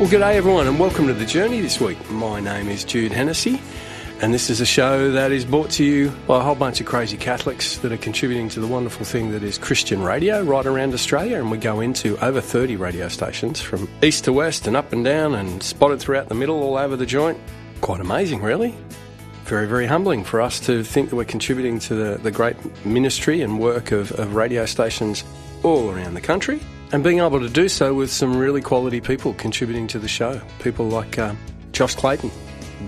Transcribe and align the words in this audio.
Well, 0.00 0.08
g'day 0.08 0.34
everyone, 0.34 0.66
and 0.66 0.80
welcome 0.80 1.06
to 1.06 1.14
the 1.14 1.24
journey 1.24 1.60
this 1.60 1.80
week. 1.80 2.10
My 2.10 2.40
name 2.40 2.68
is 2.68 2.82
Jude 2.82 3.12
Hennessy, 3.12 3.62
and 4.20 4.34
this 4.34 4.50
is 4.50 4.60
a 4.60 4.66
show 4.66 5.12
that 5.12 5.30
is 5.30 5.44
brought 5.44 5.70
to 5.70 5.84
you 5.84 6.10
by 6.26 6.40
a 6.40 6.42
whole 6.42 6.56
bunch 6.56 6.80
of 6.80 6.86
crazy 6.86 7.16
Catholics 7.16 7.78
that 7.78 7.92
are 7.92 7.96
contributing 7.96 8.48
to 8.48 8.60
the 8.60 8.66
wonderful 8.66 9.06
thing 9.06 9.30
that 9.30 9.44
is 9.44 9.56
Christian 9.56 10.02
radio 10.02 10.42
right 10.42 10.66
around 10.66 10.94
Australia. 10.94 11.38
And 11.38 11.48
we 11.48 11.58
go 11.58 11.78
into 11.78 12.18
over 12.24 12.40
30 12.40 12.74
radio 12.74 13.06
stations 13.06 13.60
from 13.60 13.88
east 14.02 14.24
to 14.24 14.32
west 14.32 14.66
and 14.66 14.76
up 14.76 14.92
and 14.92 15.04
down 15.04 15.36
and 15.36 15.62
spotted 15.62 16.00
throughout 16.00 16.28
the 16.28 16.34
middle 16.34 16.60
all 16.60 16.76
over 16.76 16.96
the 16.96 17.06
joint. 17.06 17.38
Quite 17.80 18.00
amazing, 18.00 18.42
really. 18.42 18.74
Very, 19.44 19.68
very 19.68 19.86
humbling 19.86 20.24
for 20.24 20.40
us 20.40 20.58
to 20.66 20.82
think 20.82 21.10
that 21.10 21.16
we're 21.16 21.24
contributing 21.24 21.78
to 21.78 21.94
the, 21.94 22.18
the 22.18 22.32
great 22.32 22.56
ministry 22.84 23.42
and 23.42 23.60
work 23.60 23.92
of, 23.92 24.10
of 24.18 24.34
radio 24.34 24.66
stations 24.66 25.22
all 25.62 25.88
around 25.88 26.14
the 26.14 26.20
country 26.20 26.60
and 26.94 27.02
being 27.02 27.18
able 27.18 27.40
to 27.40 27.48
do 27.48 27.68
so 27.68 27.92
with 27.92 28.08
some 28.08 28.36
really 28.36 28.60
quality 28.60 29.00
people 29.00 29.34
contributing 29.34 29.88
to 29.88 29.98
the 29.98 30.06
show. 30.06 30.40
People 30.60 30.86
like 30.86 31.18
um, 31.18 31.36
Josh 31.72 31.96
Clayton, 31.96 32.30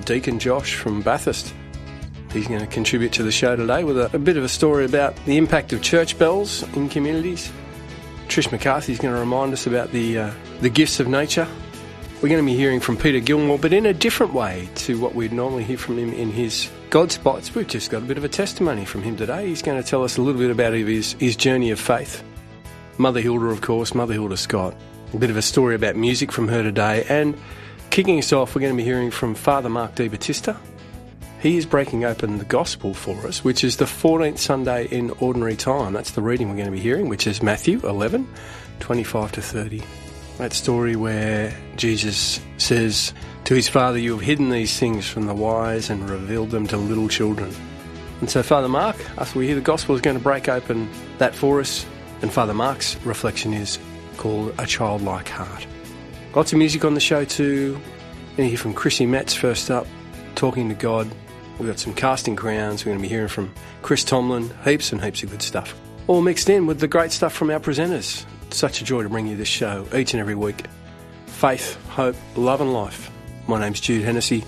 Deacon 0.04 0.38
Josh 0.38 0.76
from 0.76 1.02
Bathurst. 1.02 1.52
He's 2.32 2.46
going 2.46 2.60
to 2.60 2.68
contribute 2.68 3.12
to 3.14 3.24
the 3.24 3.32
show 3.32 3.56
today 3.56 3.82
with 3.82 3.98
a, 3.98 4.08
a 4.14 4.20
bit 4.20 4.36
of 4.36 4.44
a 4.44 4.48
story 4.48 4.84
about 4.84 5.16
the 5.24 5.36
impact 5.36 5.72
of 5.72 5.82
church 5.82 6.16
bells 6.20 6.62
in 6.76 6.88
communities. 6.88 7.50
Trish 8.28 8.52
McCarthy 8.52 8.92
is 8.92 9.00
going 9.00 9.12
to 9.12 9.18
remind 9.18 9.52
us 9.52 9.66
about 9.66 9.90
the 9.90 10.18
uh, 10.18 10.30
the 10.60 10.70
gifts 10.70 11.00
of 11.00 11.08
nature. 11.08 11.48
We're 12.22 12.28
going 12.28 12.40
to 12.40 12.46
be 12.46 12.56
hearing 12.56 12.78
from 12.78 12.96
Peter 12.96 13.18
Gilmore, 13.18 13.58
but 13.58 13.72
in 13.72 13.86
a 13.86 13.92
different 13.92 14.32
way 14.32 14.68
to 14.76 15.00
what 15.00 15.16
we'd 15.16 15.32
normally 15.32 15.64
hear 15.64 15.78
from 15.78 15.98
him 15.98 16.12
in 16.12 16.30
his 16.30 16.70
God 16.90 17.10
spots. 17.10 17.56
We've 17.56 17.66
just 17.66 17.90
got 17.90 18.04
a 18.04 18.06
bit 18.06 18.18
of 18.18 18.24
a 18.24 18.28
testimony 18.28 18.84
from 18.84 19.02
him 19.02 19.16
today. 19.16 19.48
He's 19.48 19.62
going 19.62 19.82
to 19.82 19.88
tell 19.88 20.04
us 20.04 20.16
a 20.16 20.22
little 20.22 20.40
bit 20.40 20.52
about 20.52 20.74
his, 20.74 21.14
his 21.14 21.34
journey 21.34 21.72
of 21.72 21.80
faith. 21.80 22.22
Mother 22.98 23.20
Hilda, 23.20 23.46
of 23.46 23.60
course, 23.60 23.94
Mother 23.94 24.14
Hilda 24.14 24.36
Scott. 24.36 24.74
A 25.12 25.16
bit 25.18 25.30
of 25.30 25.36
a 25.36 25.42
story 25.42 25.74
about 25.74 25.96
music 25.96 26.32
from 26.32 26.48
her 26.48 26.62
today. 26.62 27.04
And 27.08 27.36
kicking 27.90 28.18
us 28.18 28.32
off, 28.32 28.54
we're 28.54 28.62
going 28.62 28.72
to 28.72 28.76
be 28.76 28.84
hearing 28.84 29.10
from 29.10 29.34
Father 29.34 29.68
Mark 29.68 29.94
De 29.94 30.08
Battista. 30.08 30.56
He 31.40 31.58
is 31.58 31.66
breaking 31.66 32.04
open 32.04 32.38
the 32.38 32.44
Gospel 32.44 32.94
for 32.94 33.14
us, 33.26 33.44
which 33.44 33.62
is 33.62 33.76
the 33.76 33.84
14th 33.84 34.38
Sunday 34.38 34.86
in 34.86 35.10
Ordinary 35.20 35.56
Time. 35.56 35.92
That's 35.92 36.12
the 36.12 36.22
reading 36.22 36.48
we're 36.48 36.56
going 36.56 36.66
to 36.66 36.72
be 36.72 36.80
hearing, 36.80 37.08
which 37.08 37.26
is 37.26 37.42
Matthew 37.42 37.80
11, 37.86 38.26
25 38.80 39.32
to 39.32 39.42
30. 39.42 39.82
That 40.38 40.54
story 40.54 40.96
where 40.96 41.54
Jesus 41.76 42.40
says 42.56 43.12
to 43.44 43.54
his 43.54 43.68
Father, 43.68 43.98
You 43.98 44.12
have 44.12 44.22
hidden 44.22 44.50
these 44.50 44.78
things 44.78 45.06
from 45.06 45.26
the 45.26 45.34
wise 45.34 45.90
and 45.90 46.08
revealed 46.08 46.50
them 46.50 46.66
to 46.68 46.78
little 46.78 47.08
children. 47.08 47.54
And 48.20 48.30
so, 48.30 48.42
Father 48.42 48.68
Mark, 48.68 48.96
after 49.18 49.38
we 49.38 49.46
hear 49.46 49.54
the 49.54 49.60
Gospel, 49.60 49.94
is 49.94 50.00
going 50.00 50.16
to 50.16 50.22
break 50.22 50.48
open 50.48 50.90
that 51.18 51.34
for 51.34 51.60
us 51.60 51.84
and 52.22 52.32
Father 52.32 52.54
Mark's 52.54 52.96
reflection 53.04 53.52
is 53.52 53.78
called 54.16 54.54
A 54.58 54.66
Childlike 54.66 55.28
Heart. 55.28 55.66
Lots 56.34 56.52
of 56.52 56.58
music 56.58 56.84
on 56.84 56.94
the 56.94 57.00
show 57.00 57.24
too. 57.24 57.72
Going 58.36 58.48
to 58.48 58.48
hear 58.48 58.58
from 58.58 58.74
Chrissy 58.74 59.06
Metz 59.06 59.34
first 59.34 59.70
up, 59.70 59.86
talking 60.34 60.68
to 60.68 60.74
God. 60.74 61.10
We've 61.58 61.68
got 61.68 61.78
some 61.78 61.94
casting 61.94 62.36
crowns. 62.36 62.84
We're 62.84 62.90
going 62.90 62.98
to 62.98 63.02
be 63.02 63.08
hearing 63.08 63.28
from 63.28 63.52
Chris 63.80 64.04
Tomlin, 64.04 64.50
heaps 64.64 64.92
and 64.92 65.02
heaps 65.02 65.22
of 65.22 65.30
good 65.30 65.42
stuff. 65.42 65.74
All 66.06 66.20
mixed 66.20 66.50
in 66.50 66.66
with 66.66 66.80
the 66.80 66.88
great 66.88 67.12
stuff 67.12 67.32
from 67.32 67.50
our 67.50 67.60
presenters. 67.60 68.24
Such 68.50 68.80
a 68.80 68.84
joy 68.84 69.02
to 69.02 69.08
bring 69.08 69.26
you 69.26 69.36
this 69.36 69.48
show 69.48 69.86
each 69.94 70.12
and 70.12 70.20
every 70.20 70.34
week. 70.34 70.66
Faith, 71.26 71.76
hope, 71.88 72.16
love, 72.36 72.60
and 72.60 72.72
life. 72.72 73.10
My 73.48 73.58
name's 73.58 73.80
Jude 73.80 74.04
Hennessy, 74.04 74.44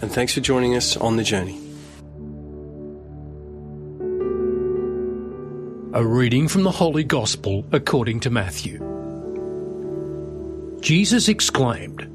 and 0.00 0.10
thanks 0.10 0.34
for 0.34 0.40
joining 0.40 0.76
us 0.76 0.96
on 0.96 1.16
the 1.16 1.24
journey. 1.24 1.65
A 5.96 6.04
reading 6.04 6.46
from 6.46 6.62
the 6.62 6.70
Holy 6.70 7.04
Gospel 7.04 7.64
according 7.72 8.20
to 8.20 8.28
Matthew. 8.28 8.76
Jesus 10.82 11.26
exclaimed, 11.26 12.06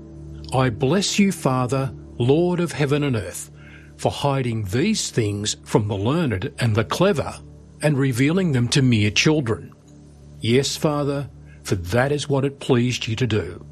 I 0.53 0.69
bless 0.69 1.17
you, 1.17 1.31
Father, 1.31 1.91
Lord 2.19 2.59
of 2.59 2.73
heaven 2.73 3.01
and 3.01 3.15
earth, 3.15 3.49
for 3.97 4.11
hiding 4.11 4.65
these 4.65 5.09
things 5.09 5.57
from 5.63 5.87
the 5.87 5.97
learned 5.97 6.53
and 6.59 6.75
the 6.75 6.83
clever 6.83 7.33
and 7.81 7.97
revealing 7.97 8.51
them 8.51 8.67
to 8.67 8.83
mere 8.83 9.09
children. 9.09 9.73
Yes, 10.41 10.77
Father, 10.77 11.27
for 11.63 11.73
that 11.73 12.11
is 12.11 12.29
what 12.29 12.45
it 12.45 12.59
pleased 12.59 13.07
you 13.07 13.15
to 13.15 13.25
do. 13.25 13.65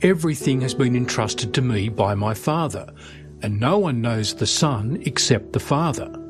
Everything 0.00 0.62
has 0.62 0.72
been 0.72 0.96
entrusted 0.96 1.52
to 1.52 1.60
me 1.60 1.90
by 1.90 2.14
my 2.14 2.32
Father, 2.32 2.90
and 3.42 3.60
no 3.60 3.76
one 3.76 4.00
knows 4.00 4.34
the 4.34 4.46
Son 4.46 5.02
except 5.04 5.52
the 5.52 5.60
Father 5.60 6.21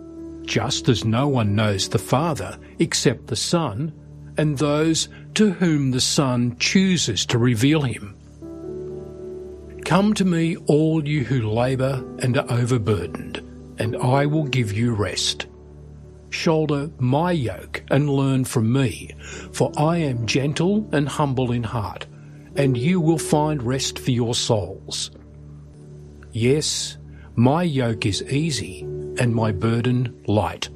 just 0.45 0.89
as 0.89 1.05
no 1.05 1.29
one 1.29 1.55
knows 1.55 1.89
the 1.89 1.99
Father 1.99 2.59
except 2.79 3.27
the 3.27 3.37
Son, 3.37 3.93
and 4.37 4.59
those 4.59 5.09
to 5.35 5.53
whom 5.53 5.91
the 5.91 6.01
Son 6.01 6.57
chooses 6.59 7.27
to 7.27 7.39
reveal 7.39 7.83
him. 7.83 8.17
Come 9.85 10.15
to 10.15 10.25
me, 10.25 10.57
all 10.67 11.07
you 11.07 11.25
who 11.25 11.43
labour 11.43 12.05
and 12.21 12.39
are 12.39 12.51
overburdened, 12.51 13.39
and 13.79 13.97
I 13.97 14.27
will 14.27 14.45
give 14.45 14.73
you 14.73 14.95
rest. 14.95 15.47
Shoulder 16.31 16.91
my 16.99 17.33
yoke 17.33 17.83
and 17.91 18.09
learn 18.09 18.45
from 18.45 18.73
me, 18.73 19.11
for 19.53 19.71
I 19.77 19.99
am 19.99 20.27
gentle 20.27 20.89
and 20.93 21.09
humble 21.09 21.53
in 21.53 21.63
heart, 21.63 22.07
and 22.57 22.77
you 22.77 23.01
will 23.01 23.19
find 23.19 23.63
rest 23.63 23.99
for 23.99 24.13
your 24.13 24.35
souls. 24.35 25.11
Yes, 26.33 26.97
my 27.35 27.63
yoke 27.63 28.07
is 28.07 28.23
easy 28.23 28.87
and 29.19 29.35
my 29.35 29.53
burden 29.53 30.23
light. 30.27 30.69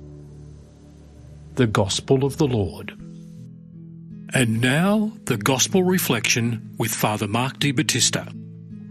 The 1.54 1.66
Gospel 1.66 2.24
of 2.24 2.36
the 2.36 2.46
Lord. 2.46 2.90
And 4.34 4.60
now, 4.60 5.12
the 5.24 5.36
Gospel 5.36 5.84
Reflection 5.84 6.74
with 6.78 6.92
Father 6.92 7.28
Mark 7.28 7.58
De 7.58 7.72
Battista. 7.72 8.32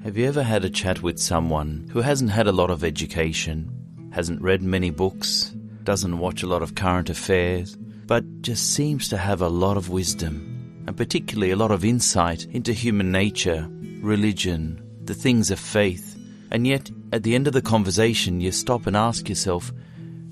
Have 0.04 0.18
you 0.18 0.28
ever 0.28 0.44
had 0.44 0.66
a 0.66 0.70
chat 0.70 1.04
with 1.04 1.20
someone 1.20 1.90
who 1.92 2.02
hasn't 2.02 2.32
had 2.32 2.48
a 2.48 2.52
lot 2.52 2.70
of 2.70 2.84
education, 2.84 3.70
hasn't 4.12 4.42
read 4.42 4.62
many 4.62 4.90
books, 4.90 5.52
doesn't 5.84 6.20
watch 6.20 6.42
a 6.42 6.48
lot 6.48 6.64
of 6.64 6.76
current 6.76 7.10
affairs, 7.10 7.76
but 8.08 8.42
just 8.42 8.74
seems 8.74 9.08
to 9.10 9.18
have 9.18 9.42
a 9.42 9.50
lot 9.50 9.78
of 9.78 9.90
wisdom, 9.90 10.84
and 10.88 10.96
particularly 10.96 11.52
a 11.52 11.56
lot 11.56 11.72
of 11.72 11.86
insight 11.86 12.46
into 12.46 12.74
human 12.74 13.12
nature, 13.12 13.68
religion, 14.02 14.82
the 15.04 15.14
things 15.14 15.52
of 15.52 15.60
faith, 15.60 16.18
and 16.52 16.66
yet, 16.66 16.90
at 17.16 17.24
the 17.24 17.34
end 17.34 17.48
of 17.48 17.54
the 17.54 17.62
conversation, 17.62 18.42
you 18.42 18.52
stop 18.52 18.88
and 18.88 18.98
ask 18.98 19.30
yourself, 19.30 19.72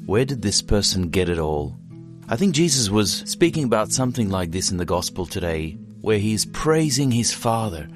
where 0.06 0.26
did 0.26 0.42
this 0.42 0.62
person 0.62 1.10
get 1.10 1.30
it 1.30 1.40
all? 1.40 1.78
I 2.28 2.36
think 2.36 2.54
Jesus 2.54 2.90
was 2.90 3.24
speaking 3.26 3.64
about 3.64 3.94
something 3.94 4.30
like 4.30 4.52
this 4.52 4.70
in 4.70 4.76
the 4.76 4.84
Gospel 4.84 5.26
today, 5.26 5.78
where 6.02 6.18
he's 6.18 6.46
praising 6.46 7.10
his 7.10 7.32
Father. 7.32 7.88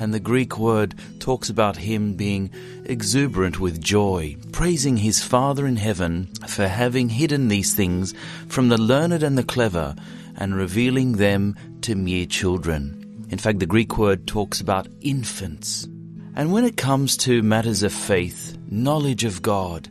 And 0.00 0.12
the 0.12 0.18
Greek 0.18 0.58
word 0.58 0.96
talks 1.20 1.48
about 1.48 1.76
him 1.76 2.14
being 2.14 2.50
exuberant 2.86 3.60
with 3.60 3.80
joy, 3.80 4.34
praising 4.50 4.96
his 4.96 5.22
Father 5.22 5.64
in 5.64 5.76
heaven 5.76 6.28
for 6.48 6.66
having 6.66 7.10
hidden 7.10 7.46
these 7.46 7.76
things 7.76 8.14
from 8.48 8.68
the 8.68 8.80
learned 8.80 9.22
and 9.22 9.38
the 9.38 9.44
clever 9.44 9.94
and 10.36 10.56
revealing 10.56 11.12
them 11.12 11.54
to 11.82 11.94
mere 11.94 12.26
children. 12.26 13.26
In 13.30 13.38
fact, 13.38 13.60
the 13.60 13.66
Greek 13.66 13.96
word 13.96 14.26
talks 14.26 14.60
about 14.60 14.88
infants. 15.02 15.86
And 16.36 16.52
when 16.52 16.64
it 16.64 16.76
comes 16.76 17.16
to 17.18 17.42
matters 17.42 17.84
of 17.84 17.92
faith, 17.92 18.58
knowledge 18.68 19.22
of 19.24 19.40
God, 19.40 19.88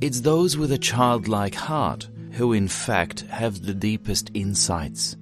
it's 0.00 0.22
those 0.22 0.56
with 0.56 0.72
a 0.72 0.78
childlike 0.78 1.54
heart 1.54 2.08
who, 2.32 2.52
in 2.52 2.66
fact, 2.66 3.20
have 3.28 3.62
the 3.62 3.72
deepest 3.72 4.30
insights. 4.34 5.16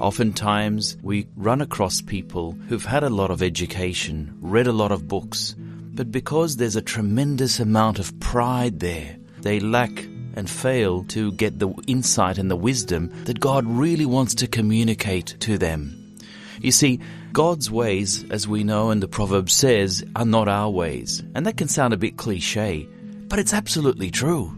Oftentimes, 0.00 0.96
we 1.02 1.28
run 1.36 1.60
across 1.60 2.00
people 2.00 2.52
who've 2.68 2.84
had 2.84 3.04
a 3.04 3.10
lot 3.10 3.30
of 3.30 3.42
education, 3.42 4.36
read 4.40 4.66
a 4.66 4.72
lot 4.72 4.90
of 4.90 5.06
books, 5.06 5.54
but 5.58 6.10
because 6.10 6.56
there's 6.56 6.76
a 6.76 6.82
tremendous 6.82 7.60
amount 7.60 8.00
of 8.00 8.18
pride 8.18 8.80
there, 8.80 9.16
they 9.40 9.60
lack 9.60 10.04
and 10.34 10.50
fail 10.50 11.04
to 11.04 11.32
get 11.32 11.58
the 11.58 11.68
insight 11.86 12.38
and 12.38 12.50
the 12.50 12.56
wisdom 12.56 13.12
that 13.24 13.40
God 13.40 13.64
really 13.66 14.06
wants 14.06 14.34
to 14.36 14.46
communicate 14.46 15.36
to 15.40 15.58
them. 15.58 16.16
You 16.60 16.72
see, 16.72 17.00
God's 17.38 17.70
ways, 17.70 18.24
as 18.30 18.48
we 18.48 18.64
know 18.64 18.90
and 18.90 19.00
the 19.00 19.06
proverb 19.06 19.48
says, 19.48 20.04
are 20.16 20.24
not 20.24 20.48
our 20.48 20.68
ways. 20.68 21.22
And 21.36 21.46
that 21.46 21.56
can 21.56 21.68
sound 21.68 21.94
a 21.94 21.96
bit 21.96 22.16
cliche, 22.16 22.88
but 23.28 23.38
it's 23.38 23.54
absolutely 23.54 24.10
true. 24.10 24.52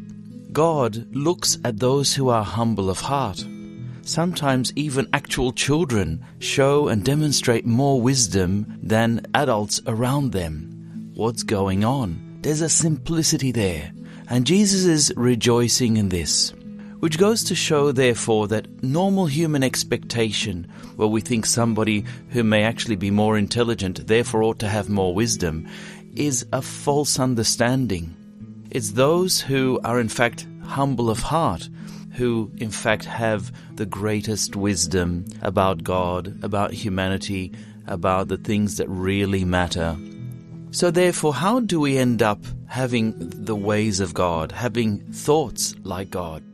God 0.51 1.15
looks 1.15 1.59
at 1.63 1.79
those 1.79 2.15
who 2.15 2.31
are 2.31 2.43
humble 2.43 2.89
of 2.89 2.99
heart. 2.99 3.45
Sometimes 4.01 4.73
even 4.77 5.11
actual 5.13 5.53
children 5.53 6.25
show 6.39 6.89
and 6.89 7.05
demonstrate 7.05 7.67
more 7.67 8.01
wisdom 8.01 8.79
than 8.83 9.27
adults 9.35 9.83
around 9.87 10.33
them. 10.33 11.13
What's 11.15 11.43
going 11.43 11.85
on? 11.85 12.39
There's 12.41 12.63
a 12.63 12.71
simplicity 12.71 13.53
there. 13.53 13.93
And 14.31 14.47
Jesus 14.47 14.87
is 14.87 15.13
rejoicing 15.19 15.99
in 15.99 16.09
this. 16.09 16.55
Which 17.01 17.19
goes 17.19 17.43
to 17.45 17.55
show, 17.55 17.93
therefore, 17.93 18.49
that 18.49 18.83
normal 18.83 19.27
human 19.27 19.63
expectation, 19.63 20.71
where 20.97 21.09
we 21.09 21.21
think 21.21 21.47
somebody 21.47 22.05
who 22.29 22.45
may 22.45 22.63
actually 22.63 22.97
be 22.97 23.11
more 23.11 23.37
intelligent 23.37 24.07
therefore 24.07 24.43
ought 24.43 24.59
to 24.61 24.69
have 24.69 24.89
more 24.89 25.15
wisdom, 25.15 25.67
is 26.15 26.47
a 26.53 26.63
false 26.63 27.19
understanding. 27.19 28.15
It's 28.71 28.93
those 28.93 29.41
who 29.41 29.81
are 29.83 29.99
in 29.99 30.09
fact 30.09 30.47
humble 30.63 31.11
of 31.11 31.21
heart 31.21 31.69
who 32.13 32.51
in 32.59 32.71
fact 32.71 33.05
have 33.05 33.53
the 33.77 33.87
greatest 33.87 34.57
wisdom 34.57 35.25
about 35.43 35.85
God, 35.85 36.39
about 36.43 36.73
humanity, 36.73 37.53
about 37.87 38.29
the 38.29 38.37
things 38.37 38.77
that 38.77 38.89
really 38.89 39.45
matter. 39.45 39.97
So, 40.73 40.91
therefore, 40.91 41.35
how 41.35 41.61
do 41.61 41.81
we 41.81 41.99
end 41.99 42.23
up 42.23 42.45
having 42.67 43.15
the 43.19 43.57
ways 43.57 44.01
of 44.01 44.15
God, 44.15 44.53
having 44.53 45.01
thoughts 45.13 45.75
like 45.83 46.11
God? 46.11 46.45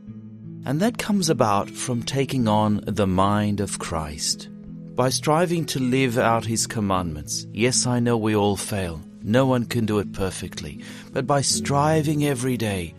And 0.67 0.81
that 0.81 0.97
comes 0.97 1.29
about 1.29 1.69
from 1.69 2.03
taking 2.03 2.45
on 2.45 2.81
the 2.85 3.07
mind 3.07 3.61
of 3.61 3.79
Christ. 3.79 4.49
By 4.97 5.07
striving 5.07 5.63
to 5.67 5.79
live 5.79 6.17
out 6.17 6.45
His 6.45 6.67
commandments. 6.67 7.47
Yes, 7.53 7.87
I 7.87 8.01
know 8.01 8.17
we 8.17 8.35
all 8.35 8.57
fail. 8.57 9.01
No 9.23 9.45
one 9.45 9.63
can 9.63 9.85
do 9.85 9.99
it 9.99 10.11
perfectly. 10.11 10.81
But 11.13 11.25
by 11.25 11.39
striving 11.39 12.25
every 12.25 12.57
day 12.57 12.95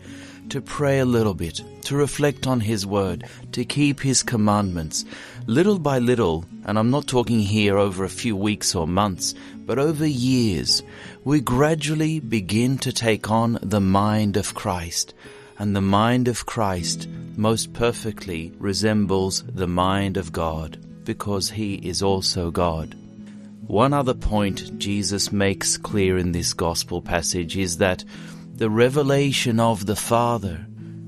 to 0.49 0.61
pray 0.61 0.97
a 0.97 1.05
little 1.05 1.35
bit, 1.35 1.61
to 1.83 1.95
reflect 1.95 2.47
on 2.47 2.59
His 2.59 2.87
Word, 2.87 3.25
to 3.51 3.63
keep 3.63 3.99
His 3.99 4.23
commandments, 4.23 5.05
little 5.45 5.77
by 5.77 5.99
little, 5.99 6.45
and 6.65 6.79
I'm 6.79 6.89
not 6.89 7.05
talking 7.05 7.39
here 7.39 7.77
over 7.77 8.03
a 8.03 8.09
few 8.09 8.35
weeks 8.35 8.73
or 8.73 8.87
months, 8.87 9.35
but 9.67 9.77
over 9.77 10.07
years, 10.07 10.81
we 11.23 11.39
gradually 11.39 12.19
begin 12.19 12.79
to 12.79 12.91
take 12.91 13.29
on 13.29 13.59
the 13.61 13.79
mind 13.79 14.37
of 14.37 14.55
Christ 14.55 15.13
and 15.59 15.75
the 15.75 15.81
mind 15.81 16.27
of 16.29 16.45
Christ 16.45 17.07
most 17.35 17.73
perfectly 17.73 18.53
resembles 18.57 19.43
the 19.43 19.67
mind 19.67 20.15
of 20.15 20.31
God 20.31 20.79
because 21.03 21.49
he 21.49 21.75
is 21.75 22.01
also 22.01 22.49
God. 22.49 22.95
One 23.67 23.93
other 23.93 24.13
point 24.13 24.79
Jesus 24.79 25.31
makes 25.31 25.77
clear 25.77 26.17
in 26.17 26.31
this 26.31 26.53
gospel 26.53 27.01
passage 27.01 27.57
is 27.57 27.77
that 27.77 28.03
the 28.55 28.69
revelation 28.69 29.59
of 29.59 29.85
the 29.85 29.95
Father 29.95 30.65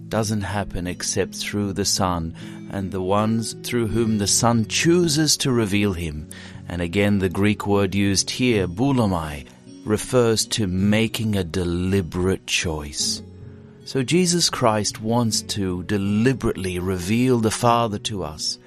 doesn't 0.10 0.42
happen 0.42 0.86
except 0.86 1.36
through 1.36 1.74
the 1.74 1.86
Son 1.86 2.36
and 2.72 2.92
the 2.92 3.02
ones 3.02 3.54
through 3.64 3.88
whom 3.88 4.18
the 4.18 4.28
Son 4.28 4.66
chooses 4.66 5.38
to 5.38 5.52
reveal 5.52 5.94
him. 5.94 6.30
And 6.68 6.82
again, 6.82 7.20
the 7.20 7.30
Greek 7.30 7.66
word 7.66 7.96
used 7.96 8.30
here, 8.30 8.68
boulomai, 8.68 9.48
refers 9.86 10.46
to 10.48 10.68
making 10.68 11.36
a 11.36 11.44
deliberate 11.44 12.46
choice. 12.46 13.24
So 13.92 14.04
Jesus 14.04 14.50
Christ 14.50 15.02
wants 15.02 15.42
to 15.42 15.84
deliberately 15.84 16.80
reveal 16.80 17.40
the 17.40 17.52
Father 17.52 17.98
to 17.98 18.24
us, 18.24 18.58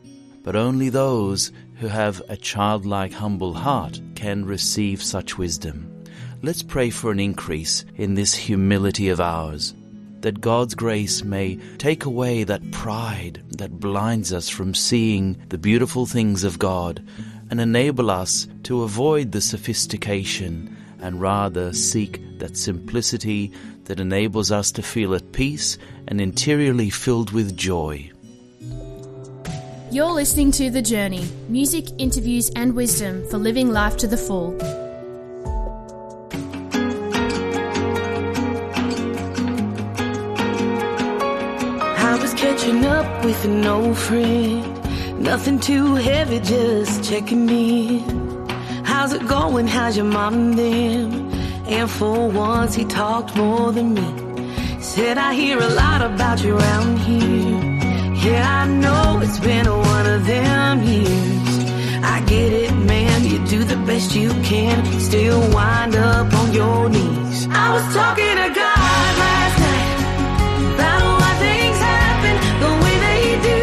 but 0.42 0.54
only 0.54 0.90
those 0.90 1.50
who 1.76 1.86
have 1.86 2.20
a 2.28 2.36
childlike, 2.36 3.10
humble 3.10 3.54
heart 3.54 3.98
can 4.16 4.44
receive 4.44 5.02
such 5.02 5.38
wisdom. 5.38 6.04
Let's 6.42 6.62
pray 6.62 6.90
for 6.90 7.10
an 7.10 7.20
increase 7.20 7.86
in 7.96 8.12
this 8.12 8.34
humility 8.34 9.08
of 9.08 9.18
ours, 9.18 9.72
that 10.20 10.42
God's 10.42 10.74
grace 10.74 11.24
may 11.24 11.56
take 11.78 12.04
away 12.04 12.44
that 12.44 12.70
pride 12.70 13.42
that 13.56 13.80
blinds 13.80 14.30
us 14.30 14.50
from 14.50 14.74
seeing 14.74 15.42
the 15.48 15.56
beautiful 15.56 16.04
things 16.04 16.44
of 16.44 16.58
God 16.58 17.02
and 17.50 17.62
enable 17.62 18.10
us 18.10 18.46
to 18.64 18.82
avoid 18.82 19.32
the 19.32 19.40
sophistication 19.40 20.76
and 21.00 21.18
rather 21.18 21.72
seek 21.72 22.20
that 22.38 22.58
simplicity 22.58 23.52
that 23.84 24.00
enables 24.00 24.50
us 24.50 24.72
to 24.72 24.82
feel 24.82 25.14
at 25.14 25.32
peace 25.32 25.78
and 26.08 26.20
interiorly 26.20 26.90
filled 26.90 27.32
with 27.32 27.56
joy. 27.56 28.10
You're 29.90 30.12
listening 30.12 30.50
to 30.52 30.70
The 30.70 30.82
Journey 30.82 31.25
music, 31.48 31.86
interviews, 31.98 32.50
and 32.56 32.75
wisdom 32.75 33.25
for 33.31 33.38
living 33.38 33.70
life 33.70 33.96
to 33.98 34.08
the 34.08 34.16
full. 34.16 34.56
I 41.96 42.19
was 42.20 42.34
catching 42.34 42.84
up 42.84 43.25
with 43.25 43.44
an 43.44 43.64
old 43.66 43.96
friend. 43.96 45.22
Nothing 45.22 45.60
too 45.60 45.94
heavy, 45.94 46.40
just 46.40 47.04
checking 47.04 47.48
in. 47.48 48.48
How's 48.84 49.12
it 49.12 49.26
going? 49.28 49.69
How's 49.69 49.96
your 49.96 50.06
mom 50.06 50.34
and 50.34 50.58
them? 50.58 51.23
And 51.76 51.90
for 51.90 52.28
once, 52.30 52.76
he 52.76 52.84
talked 52.84 53.34
more 53.34 53.72
than 53.72 53.94
me. 53.94 54.08
Said, 54.80 55.18
I 55.18 55.34
hear 55.34 55.58
a 55.58 55.70
lot 55.82 56.00
about 56.02 56.42
you 56.44 56.56
around 56.56 56.98
here. 56.98 57.58
Yeah, 58.24 58.62
I 58.62 58.64
know 58.68 59.20
it's 59.24 59.40
been 59.40 59.66
one 59.68 60.06
of 60.06 60.24
them 60.24 60.82
years. 60.84 61.52
I 62.14 62.16
get 62.26 62.52
it, 62.52 62.72
man. 62.92 63.24
You 63.24 63.44
do 63.46 63.64
the 63.64 63.76
best 63.88 64.14
you 64.14 64.30
can, 64.50 64.76
still 65.00 65.40
wind 65.52 65.96
up 65.96 66.32
on 66.32 66.52
your 66.52 66.88
knees. 66.88 67.48
I 67.50 67.66
was 67.74 67.86
talking 67.92 68.36
to 68.42 68.48
God 68.62 69.10
last 69.24 69.56
night 69.66 69.98
about 70.74 71.02
why 71.20 71.32
things 71.44 71.78
happen 71.90 72.34
the 72.64 72.72
way 72.82 72.96
they 73.06 73.22
do. 73.50 73.60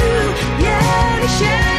Yeah, 0.65 1.70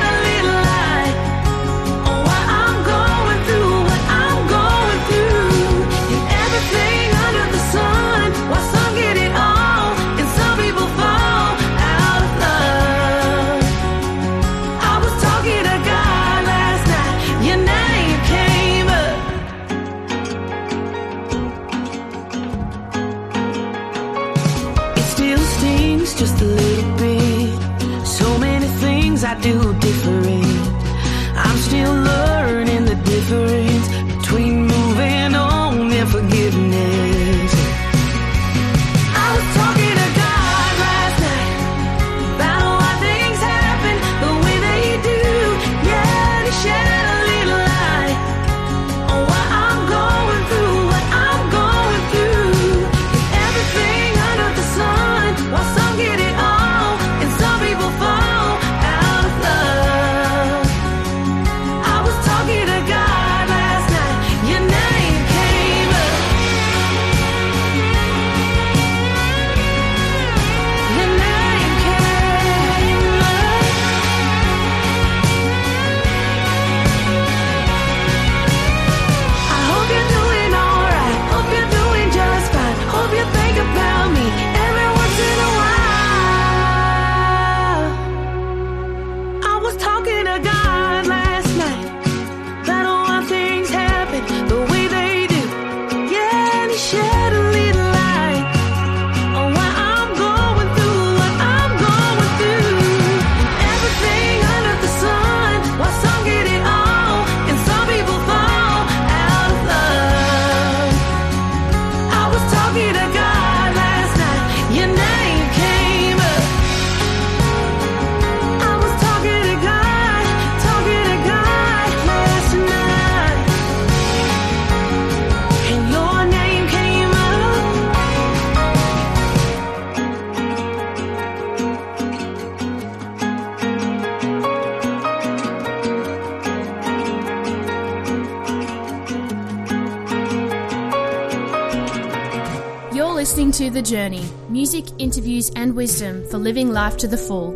music, 144.73 144.95
interviews, 144.99 145.51
and 145.55 145.77
wisdom 145.77 146.27
for 146.29 146.39
living 146.39 146.71
life 146.71 146.97
to 146.97 147.07
the 147.07 147.19
full. 147.19 147.53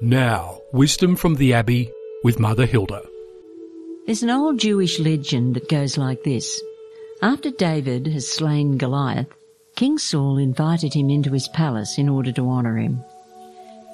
Now, 0.00 0.60
wisdom 0.72 1.16
from 1.16 1.34
the 1.34 1.52
Abbey 1.52 1.90
with 2.22 2.38
Mother 2.38 2.64
Hilda. 2.64 3.02
There's 4.06 4.22
an 4.22 4.30
old 4.30 4.60
Jewish 4.60 5.00
legend 5.00 5.56
that 5.56 5.68
goes 5.68 5.98
like 5.98 6.22
this. 6.22 6.62
After 7.20 7.50
David 7.50 8.06
has 8.06 8.28
slain 8.28 8.78
Goliath, 8.78 9.26
King 9.74 9.98
Saul 9.98 10.38
invited 10.38 10.94
him 10.94 11.10
into 11.10 11.32
his 11.32 11.48
palace 11.48 11.98
in 11.98 12.08
order 12.08 12.30
to 12.30 12.48
honour 12.48 12.76
him. 12.76 13.02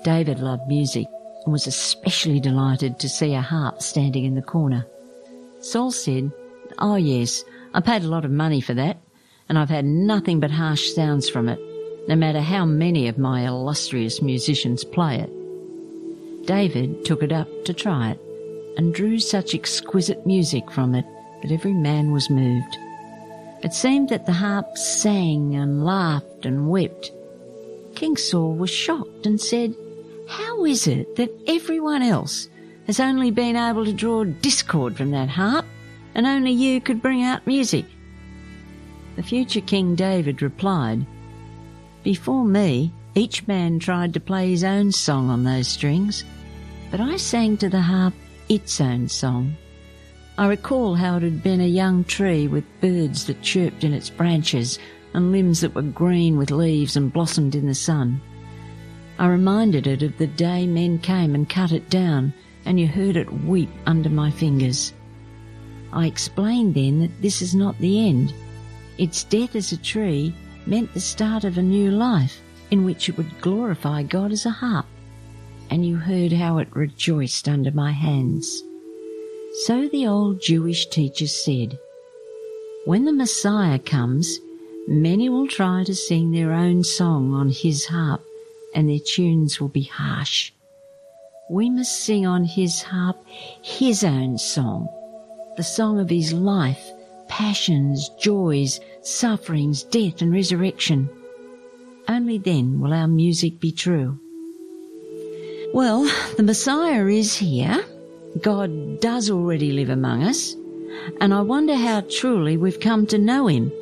David 0.03 0.39
loved 0.39 0.69
music 0.69 1.07
and 1.45 1.53
was 1.53 1.67
especially 1.67 2.41
delighted 2.41 2.99
to 2.99 3.09
see 3.09 3.33
a 3.33 3.41
harp 3.41 3.81
standing 3.81 4.27
in 4.27 4.35
the 4.35 4.43
corner. 4.43 4.87
Saul 5.61 5.93
said, 5.93 6.31
Oh 6.79 6.97
yes, 6.97 7.43
I 7.73 7.81
paid 7.81 8.03
a 8.03 8.09
lot 8.09 8.27
of 8.27 8.31
money 8.31 8.61
for 8.61 8.75
that, 8.75 8.99
and 9.49 9.59
I've 9.59 9.71
had 9.71 9.85
nothing 9.85 10.41
but 10.41 10.51
harsh 10.51 10.93
sounds 10.93 11.29
from 11.29 11.49
it, 11.49 11.61
no 12.09 12.17
matter 12.17 12.41
how 12.41 12.65
many 12.65 13.09
of 13.09 13.19
my 13.19 13.47
illustrious 13.47 14.21
musicians 14.23 14.85
play 14.85 15.21
it. 15.21 16.47
David 16.47 17.05
took 17.05 17.23
it 17.23 17.33
up 17.33 17.49
to 17.65 17.73
try 17.73 18.11
it, 18.11 18.21
and 18.77 18.95
drew 18.95 19.19
such 19.19 19.55
exquisite 19.55 20.27
music 20.27 20.71
from 20.71 20.95
it 20.95 21.05
that 21.43 21.53
every 21.53 21.73
man 21.73 22.13
was 22.13 22.31
moved. 22.31 22.77
It 23.63 23.73
seemed 23.73 24.11
that 24.11 24.27
the 24.27 24.33
harp 24.33 24.77
sang 24.77 25.55
and 25.55 25.85
laughed 25.85 26.45
and 26.45 26.69
wept. 26.69 27.13
King 27.95 28.17
Saul 28.17 28.55
was 28.55 28.71
shocked 28.71 29.25
and 29.27 29.41
said, 29.41 29.75
How 30.29 30.65
is 30.65 30.87
it 30.87 31.17
that 31.17 31.31
everyone 31.47 32.03
else 32.03 32.49
has 32.87 33.01
only 33.01 33.31
been 33.31 33.57
able 33.57 33.85
to 33.85 33.93
draw 33.93 34.25
discord 34.25 34.97
from 34.97 35.13
that 35.13 35.31
harp 35.31 35.65
and 36.15 36.27
only 36.27 36.51
you 36.51 36.81
could 36.81 37.01
bring 37.01 37.23
out 37.23 37.47
music? 37.47 37.87
The 39.17 39.23
future 39.23 39.61
King 39.61 39.95
David 39.95 40.43
replied, 40.43 41.07
Before 42.03 42.45
me, 42.45 42.93
each 43.15 43.47
man 43.47 43.79
tried 43.79 44.13
to 44.15 44.21
play 44.21 44.51
his 44.51 44.65
own 44.65 44.91
song 44.91 45.31
on 45.31 45.45
those 45.45 45.69
strings, 45.69 46.25
but 46.91 47.01
I 47.01 47.17
sang 47.17 47.57
to 47.59 47.69
the 47.69 47.81
harp 47.81 48.15
its 48.49 48.81
own 48.81 49.09
song. 49.09 49.57
I 50.37 50.49
recall 50.49 50.97
how 50.97 51.17
it 51.17 51.23
had 51.23 51.45
been 51.45 51.61
a 51.61 51.67
young 51.67 52.03
tree 52.05 52.49
with 52.49 52.65
birds 52.81 53.27
that 53.27 53.41
chirped 53.41 53.85
in 53.85 53.95
its 53.95 54.11
branches 54.11 54.81
and 55.15 55.31
limbs 55.31 55.61
that 55.61 55.77
were 55.77 55.83
green 55.83 56.37
with 56.37 56.51
leaves 56.51 56.97
and 56.97 57.13
blossomed 57.13 57.55
in 57.55 57.67
the 57.67 57.75
sun. 57.75 58.21
I 59.19 59.29
reminded 59.29 59.87
it 59.87 60.03
of 60.03 60.19
the 60.19 60.27
day 60.27 60.67
men 60.67 60.99
came 60.99 61.37
and 61.37 61.49
cut 61.49 61.71
it 61.71 61.89
down 61.89 62.35
and 62.67 62.81
you 62.81 62.89
heard 62.89 63.17
it 63.17 63.33
weep 63.45 63.71
under 63.87 64.11
my 64.11 64.33
fingers. 64.33 64.93
I 65.93 66.07
explained 66.07 66.75
then 66.75 66.99
that 66.99 67.23
this 67.23 67.41
is 67.41 67.55
not 67.55 67.79
the 67.79 68.09
end. 68.09 68.35
Its 68.99 69.25
death 69.25 69.57
as 69.57 69.73
a 69.73 69.77
tree 69.77 70.33
meant 70.67 70.93
the 70.95 71.01
start 71.01 71.45
of 71.45 71.59
a 71.59 71.63
new 71.63 71.91
life 71.91 72.41
in 72.71 72.85
which 72.85 73.09
it 73.09 73.17
would 73.17 73.41
glorify 73.41 74.03
God 74.03 74.33
as 74.33 74.47
a 74.47 74.51
harp. 74.51 74.87
And 75.71 75.85
you 75.85 75.97
heard 75.97 76.33
how 76.33 76.59
it 76.59 76.75
rejoiced 76.75 77.49
under 77.49 77.71
my 77.71 77.93
hands. 77.93 78.63
So 79.65 79.89
the 79.89 80.07
old 80.07 80.41
Jewish 80.41 80.87
teachers 80.87 81.35
said, 81.45 81.79
When 82.85 83.05
the 83.05 83.13
Messiah 83.13 83.79
comes, 83.79 84.39
many 84.87 85.29
will 85.29 85.49
try 85.49 85.85
to 85.85 85.95
sing 85.95 86.33
their 86.33 86.53
own 86.53 86.85
song 86.85 87.33
on 87.33 87.51
his 87.51 87.87
harp, 87.87 88.23
and 88.75 88.89
their 88.89 88.99
tunes 88.99 89.61
will 89.61 89.69
be 89.69 89.85
harsh. 89.85 90.53
We 91.51 91.71
must 91.71 92.01
sing 92.01 92.27
on 92.27 92.45
his 92.45 92.83
harp 92.83 93.17
his 93.63 94.03
own 94.05 94.39
song, 94.39 94.89
the 95.57 95.63
song 95.63 96.01
of 96.01 96.11
his 96.11 96.33
life, 96.33 96.91
passions, 97.35 98.11
joys, 98.21 98.79
sufferings, 99.03 99.83
death, 99.83 100.23
and 100.23 100.33
resurrection. 100.33 101.11
Only 102.07 102.39
then 102.39 102.79
will 102.79 102.93
our 102.93 103.09
music 103.09 103.59
be 103.59 103.73
true. 103.73 104.17
Well, 105.75 106.05
the 106.37 106.45
Messiah 106.45 107.05
is 107.07 107.37
here 107.37 107.85
God 108.41 109.01
does 109.01 109.31
already 109.31 109.73
live 109.73 109.91
among 109.91 110.23
us, 110.23 110.55
and 111.21 111.35
I 111.35 111.41
wonder 111.41 111.75
how 111.75 112.03
truly 112.03 112.57
we've 112.57 112.79
come 112.79 113.05
to 113.09 113.19
know 113.19 113.49
Him, 113.49 113.73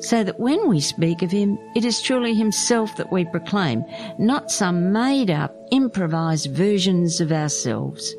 so 0.00 0.24
that 0.24 0.40
when 0.40 0.66
we 0.66 0.80
speak 0.80 1.20
of 1.20 1.30
Him, 1.30 1.58
it 1.76 1.84
is 1.84 2.00
truly 2.00 2.32
Himself 2.32 2.96
that 2.96 3.12
we 3.12 3.26
proclaim, 3.26 3.84
not 4.18 4.50
some 4.50 4.94
made 4.94 5.30
up, 5.30 5.54
improvised 5.70 6.52
versions 6.52 7.20
of 7.20 7.32
ourselves. 7.32 8.14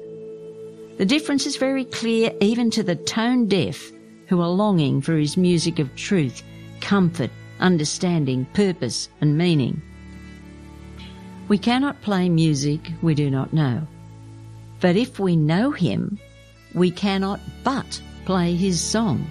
The 0.98 1.06
difference 1.06 1.48
is 1.48 1.58
very 1.58 1.86
clear 1.86 2.32
even 2.40 2.70
to 2.70 2.84
the 2.84 2.96
tone 2.96 3.48
deaf 3.48 3.92
who 4.28 4.42
are 4.42 4.50
longing 4.50 5.02
for 5.02 5.16
His 5.16 5.38
music 5.38 5.80
of 5.80 5.96
truth, 5.96 6.44
comfort, 6.82 7.32
understanding, 7.60 8.46
purpose, 8.54 9.10
and 9.22 9.38
meaning. 9.38 9.82
We 11.48 11.58
cannot 11.58 12.02
play 12.02 12.28
music 12.30 12.92
we 13.02 13.14
do 13.14 13.30
not 13.30 13.54
know. 13.54 13.88
But 14.80 14.96
if 14.96 15.20
we 15.20 15.36
know 15.36 15.72
him, 15.72 16.20
we 16.74 16.92
cannot 16.92 17.40
but 17.64 18.02
play 18.26 18.56
his 18.56 18.82
song. 18.82 19.28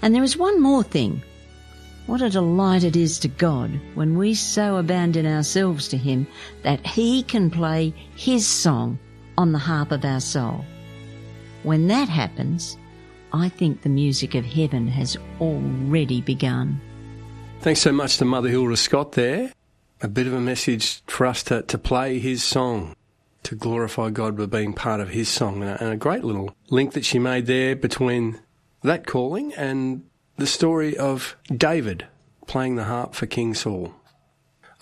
And 0.00 0.14
there 0.14 0.22
is 0.22 0.36
one 0.36 0.60
more 0.60 0.82
thing. 0.82 1.22
What 2.06 2.22
a 2.22 2.30
delight 2.30 2.82
it 2.82 2.96
is 2.96 3.18
to 3.20 3.28
God 3.28 3.70
when 3.94 4.16
we 4.16 4.34
so 4.34 4.76
abandon 4.76 5.26
ourselves 5.26 5.88
to 5.88 5.96
him 5.96 6.26
that 6.62 6.84
he 6.84 7.22
can 7.22 7.50
play 7.50 7.94
his 8.16 8.46
song 8.46 8.98
on 9.38 9.52
the 9.52 9.58
harp 9.58 9.92
of 9.92 10.04
our 10.04 10.20
soul. 10.20 10.64
When 11.62 11.86
that 11.88 12.08
happens, 12.08 12.76
I 13.32 13.48
think 13.48 13.82
the 13.82 13.88
music 13.88 14.34
of 14.34 14.44
heaven 14.44 14.88
has 14.88 15.16
already 15.40 16.20
begun. 16.20 16.80
Thanks 17.60 17.80
so 17.80 17.92
much 17.92 18.18
to 18.18 18.24
Mother 18.24 18.48
Hilda 18.48 18.76
Scott 18.76 19.12
there. 19.12 19.52
A 20.00 20.08
bit 20.08 20.26
of 20.26 20.32
a 20.32 20.40
message 20.40 21.02
for 21.06 21.26
us 21.26 21.42
to, 21.44 21.62
to 21.62 21.78
play 21.78 22.18
his 22.18 22.42
song 22.42 22.94
to 23.44 23.54
glorify 23.54 24.10
God 24.10 24.36
by 24.36 24.46
being 24.46 24.72
part 24.72 25.00
of 25.00 25.10
His 25.10 25.28
song. 25.28 25.62
And 25.62 25.92
a, 25.92 25.96
great 25.96 26.24
little 26.24 26.54
link 26.70 26.92
that 26.92 27.04
she 27.04 27.18
made 27.18 27.46
there 27.46 27.74
between 27.74 28.40
that 28.82 29.06
calling 29.06 29.52
and 29.54 30.04
the 30.36 30.46
story 30.46 30.96
of 30.96 31.36
David 31.54 32.06
playing 32.46 32.76
the 32.76 32.84
harp 32.84 33.14
for 33.14 33.26
King 33.26 33.54
Saul. 33.54 33.94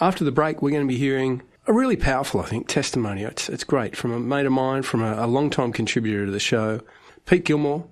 After 0.00 0.24
the 0.24 0.32
break, 0.32 0.62
we're 0.62 0.70
going 0.70 0.86
to 0.86 0.92
be 0.92 0.98
hearing 0.98 1.42
a 1.66 1.72
really 1.72 1.96
powerful, 1.96 2.40
I 2.40 2.46
think, 2.46 2.68
testimony. 2.68 3.22
It's, 3.22 3.48
it's 3.48 3.64
great 3.64 3.96
from 3.96 4.12
a 4.12 4.20
mate 4.20 4.46
of 4.46 4.52
mine, 4.52 4.82
from 4.82 5.02
a, 5.02 5.24
a 5.24 5.26
long-time 5.26 5.72
contributor 5.72 6.26
to 6.26 6.32
the 6.32 6.40
show, 6.40 6.80
Pete 7.26 7.44
Gilmore. 7.44 7.86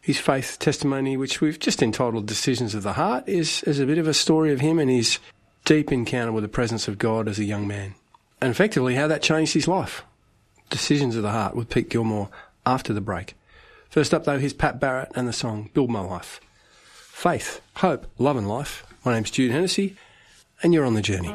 His 0.00 0.18
faith 0.18 0.58
testimony, 0.58 1.16
which 1.16 1.40
we've 1.40 1.58
just 1.58 1.82
entitled 1.82 2.26
Decisions 2.26 2.74
of 2.74 2.82
the 2.82 2.94
Heart, 2.94 3.28
is, 3.28 3.62
is 3.64 3.78
a 3.78 3.86
bit 3.86 3.98
of 3.98 4.08
a 4.08 4.14
story 4.14 4.52
of 4.52 4.60
him 4.60 4.78
and 4.78 4.90
his 4.90 5.18
deep 5.64 5.92
encounter 5.92 6.32
with 6.32 6.44
the 6.44 6.48
presence 6.48 6.88
of 6.88 6.98
God 6.98 7.28
as 7.28 7.38
a 7.38 7.44
young 7.44 7.66
man. 7.66 7.94
And 8.40 8.50
effectively, 8.50 8.94
how 8.94 9.08
that 9.08 9.22
changed 9.22 9.54
his 9.54 9.68
life. 9.68 10.04
Decisions 10.70 11.16
of 11.16 11.22
the 11.22 11.30
Heart 11.30 11.56
with 11.56 11.68
Pete 11.68 11.90
Gilmore 11.90 12.28
after 12.64 12.92
the 12.92 13.00
break. 13.00 13.34
First 13.90 14.14
up, 14.14 14.24
though, 14.24 14.38
here's 14.38 14.52
Pat 14.52 14.78
Barrett 14.78 15.12
and 15.14 15.26
the 15.26 15.32
song 15.32 15.70
Build 15.74 15.90
My 15.90 16.00
Life. 16.00 16.40
Faith, 16.82 17.60
hope, 17.76 18.06
love, 18.18 18.36
and 18.36 18.48
life. 18.48 18.86
My 19.04 19.12
name's 19.14 19.30
Jude 19.30 19.50
Hennessy, 19.50 19.96
and 20.62 20.72
you're 20.72 20.84
on 20.84 20.94
the 20.94 21.02
journey. 21.02 21.34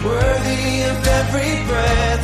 Worthy 0.03 0.81
of 0.91 1.07
every 1.07 1.53
breath 1.65 2.23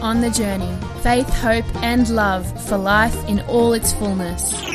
on 0.00 0.20
the 0.20 0.30
journey 0.30 0.74
faith, 1.02 1.28
hope, 1.28 1.64
and 1.82 2.08
love 2.08 2.46
for 2.68 2.76
life 2.76 3.16
in 3.28 3.40
all 3.42 3.72
its 3.72 3.92
fullness. 3.92 4.71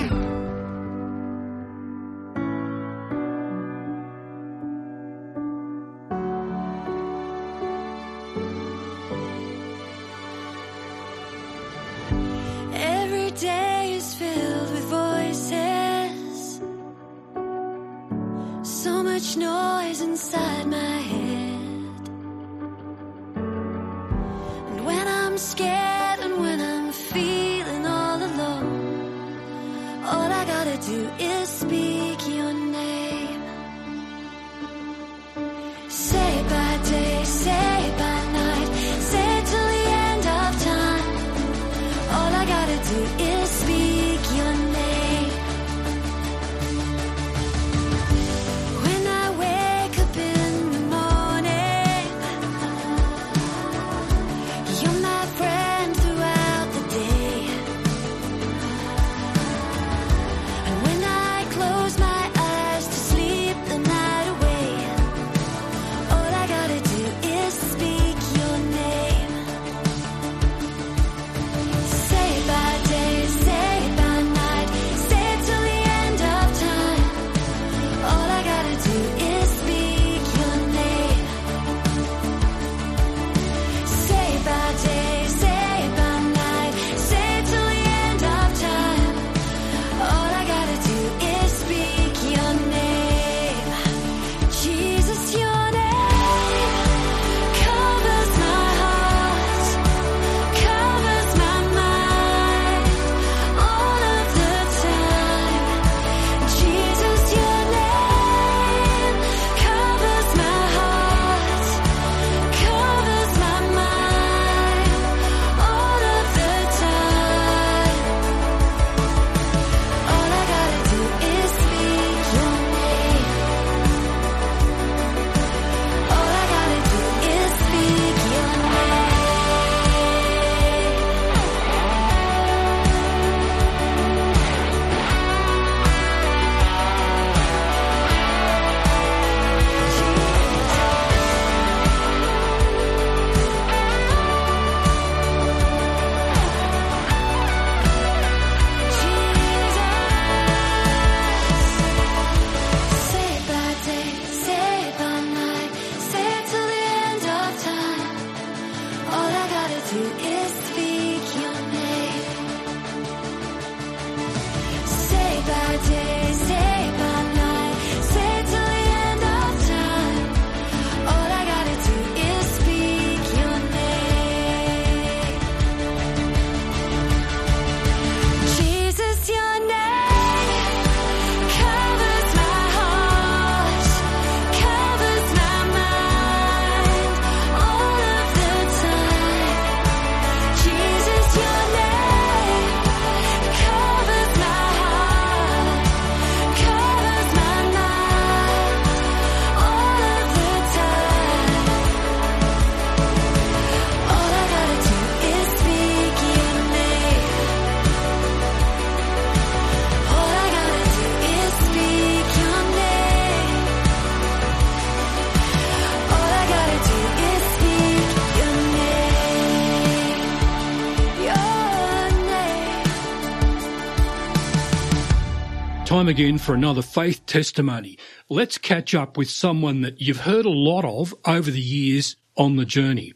Time 225.88 226.10
again 226.10 226.38
for 226.38 226.54
another 226.54 226.82
faith 226.82 227.26
testimony. 227.28 227.98
Let's 228.28 228.58
catch 228.58 228.94
up 228.94 229.16
with 229.16 229.30
someone 229.30 229.80
that 229.84 230.02
you've 230.02 230.20
heard 230.20 230.46
a 230.46 230.50
lot 230.50 230.84
of 230.84 231.16
over 231.26 231.50
the 231.50 231.62
years 231.62 232.18
on 232.36 232.58
the 232.58 232.66
journey. 232.66 233.14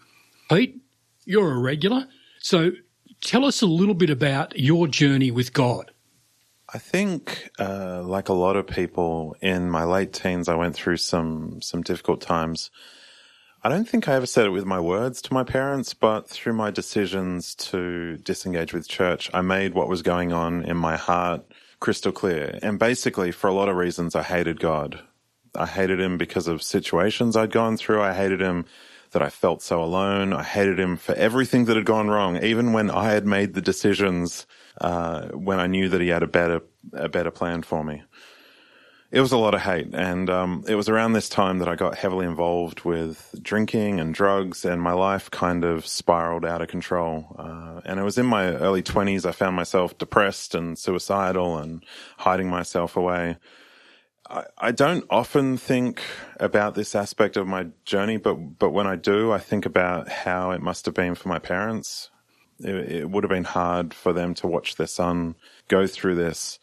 Pete, 0.50 0.80
you're 1.26 1.52
a 1.52 1.60
regular, 1.60 2.08
so 2.40 2.72
tell 3.20 3.44
us 3.44 3.62
a 3.62 3.66
little 3.66 3.94
bit 3.94 4.10
about 4.10 4.58
your 4.58 4.88
journey 4.88 5.32
with 5.32 5.52
God. 5.52 5.92
I 6.74 6.78
think, 6.78 7.50
uh, 7.60 8.04
like 8.04 8.30
a 8.30 8.34
lot 8.34 8.56
of 8.56 8.68
people 8.68 9.36
in 9.42 9.70
my 9.70 9.84
late 9.84 10.14
teens, 10.14 10.48
I 10.48 10.56
went 10.56 10.74
through 10.74 10.96
some 10.96 11.62
some 11.62 11.82
difficult 11.82 12.22
times. 12.22 12.72
I 13.66 13.68
don't 13.68 13.88
think 13.88 14.08
I 14.08 14.14
ever 14.14 14.26
said 14.26 14.46
it 14.46 14.52
with 14.52 14.66
my 14.66 14.80
words 14.80 15.22
to 15.24 15.34
my 15.34 15.44
parents, 15.44 15.94
but 15.94 16.30
through 16.30 16.54
my 16.54 16.72
decisions 16.72 17.54
to 17.56 18.16
disengage 18.20 18.74
with 18.74 18.88
church, 18.88 19.30
I 19.34 19.42
made 19.42 19.74
what 19.74 19.90
was 19.90 20.02
going 20.02 20.32
on 20.32 20.64
in 20.64 20.78
my 20.78 20.96
heart 20.96 21.51
crystal 21.82 22.13
clear. 22.13 22.58
And 22.62 22.80
basically, 22.80 23.32
for 23.32 23.50
a 23.50 23.54
lot 23.54 23.67
of 23.67 23.76
reasons, 23.76 24.15
I 24.15 24.24
hated 24.24 24.62
God. 24.62 25.02
I 25.54 25.65
hated 25.65 26.00
him 26.00 26.17
because 26.17 26.48
of 26.48 26.63
situations 26.63 27.36
I'd 27.36 27.52
gone 27.52 27.76
through. 27.76 28.02
I 28.02 28.13
hated 28.13 28.39
him 28.39 28.65
that 29.12 29.22
I 29.22 29.30
felt 29.30 29.62
so 29.62 29.84
alone. 29.84 30.32
I 30.32 30.44
hated 30.44 30.80
him 30.80 30.96
for 30.96 31.13
everything 31.15 31.65
that 31.65 31.76
had 31.76 31.86
gone 31.86 32.08
wrong, 32.08 32.41
even 32.41 32.72
when 32.72 32.89
I 32.89 33.12
had 33.12 33.26
made 33.26 33.54
the 33.54 33.62
decisions 33.62 34.48
uh, 34.80 35.28
when 35.30 35.60
I 35.60 35.67
knew 35.67 35.89
that 35.89 36.00
he 36.00 36.08
had 36.08 36.24
a 36.24 36.28
better 36.28 36.62
a 36.94 37.10
better 37.10 37.32
plan 37.32 37.62
for 37.62 37.84
me. 37.84 38.04
It 39.12 39.19
was 39.19 39.34
a 39.34 39.38
lot 39.38 39.54
of 39.54 39.60
hate, 39.60 39.93
and 39.93 40.30
um, 40.30 40.63
it 40.69 40.76
was 40.76 40.88
around 40.88 41.12
this 41.12 41.28
time 41.28 41.60
that 41.60 41.67
I 41.67 41.76
got 41.76 41.97
heavily 41.97 42.26
involved 42.26 42.86
with 42.86 43.36
drinking 43.41 44.00
and 44.00 44.13
drugs, 44.13 44.63
and 44.63 44.82
my 44.82 44.93
life 44.93 45.30
kind 45.30 45.65
of 45.65 45.86
spiraled 45.86 46.45
out 46.45 46.62
of 46.62 46.69
control. 46.69 47.36
Uh, 47.38 47.82
and 47.84 48.00
it 48.00 48.04
was 48.04 48.17
in 48.17 48.26
my 48.26 48.45
early 48.47 48.82
twenties 48.82 49.26
I 49.26 49.34
found 49.34 49.58
myself 49.58 49.97
depressed 49.97 50.56
and 50.56 50.80
suicidal 50.80 51.58
and 51.58 51.84
hiding 52.19 52.50
myself 52.50 52.95
away. 52.95 53.36
I, 54.30 54.45
I 54.58 54.71
don't 54.71 55.04
often 55.10 55.58
think 55.58 56.02
about 56.39 56.76
this 56.76 56.95
aspect 56.95 57.36
of 57.36 57.45
my 57.47 57.67
journey, 57.84 58.15
but 58.15 58.36
but 58.60 58.69
when 58.69 58.88
I 58.88 58.95
do, 58.95 59.34
I 59.34 59.39
think 59.39 59.65
about 59.65 60.08
how 60.08 60.52
it 60.52 60.62
must 60.62 60.86
have 60.86 60.95
been 60.95 61.15
for 61.15 61.28
my 61.28 61.39
parents. 61.39 62.10
It, 62.60 62.76
it 62.91 63.10
would 63.10 63.26
have 63.26 63.30
been 63.30 63.43
hard 63.43 63.93
for 63.93 64.13
them 64.13 64.36
to 64.36 64.47
watch 64.47 64.78
their 64.78 64.88
son 64.88 65.36
go 65.67 65.86
through 65.86 66.15
this. 66.15 66.60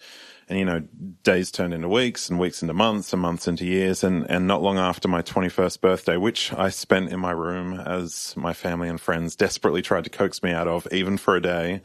And, 0.48 0.58
you 0.58 0.64
know, 0.64 0.80
days 1.24 1.50
turned 1.50 1.74
into 1.74 1.88
weeks 1.88 2.30
and 2.30 2.38
weeks 2.38 2.62
into 2.62 2.72
months 2.72 3.12
and 3.12 3.20
months 3.20 3.46
into 3.46 3.66
years. 3.66 4.02
And, 4.02 4.28
and 4.30 4.46
not 4.46 4.62
long 4.62 4.78
after 4.78 5.06
my 5.06 5.20
21st 5.22 5.80
birthday, 5.80 6.16
which 6.16 6.52
I 6.54 6.70
spent 6.70 7.10
in 7.10 7.20
my 7.20 7.32
room 7.32 7.78
as 7.78 8.34
my 8.36 8.54
family 8.54 8.88
and 8.88 9.00
friends 9.00 9.36
desperately 9.36 9.82
tried 9.82 10.04
to 10.04 10.10
coax 10.10 10.42
me 10.42 10.52
out 10.52 10.66
of, 10.66 10.88
even 10.90 11.18
for 11.18 11.36
a 11.36 11.42
day. 11.42 11.82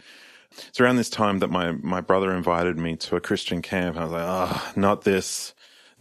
It's 0.68 0.80
around 0.80 0.98
this 0.98 1.10
time 1.10 1.40
that 1.40 1.50
my, 1.50 1.72
my 1.72 2.00
brother 2.00 2.34
invited 2.34 2.78
me 2.78 2.96
to 2.98 3.16
a 3.16 3.22
Christian 3.22 3.62
camp. 3.62 3.98
I 3.98 4.04
was 4.04 4.14
like, 4.14 4.26
oh, 4.26 4.72
not 4.76 5.02
this 5.02 5.54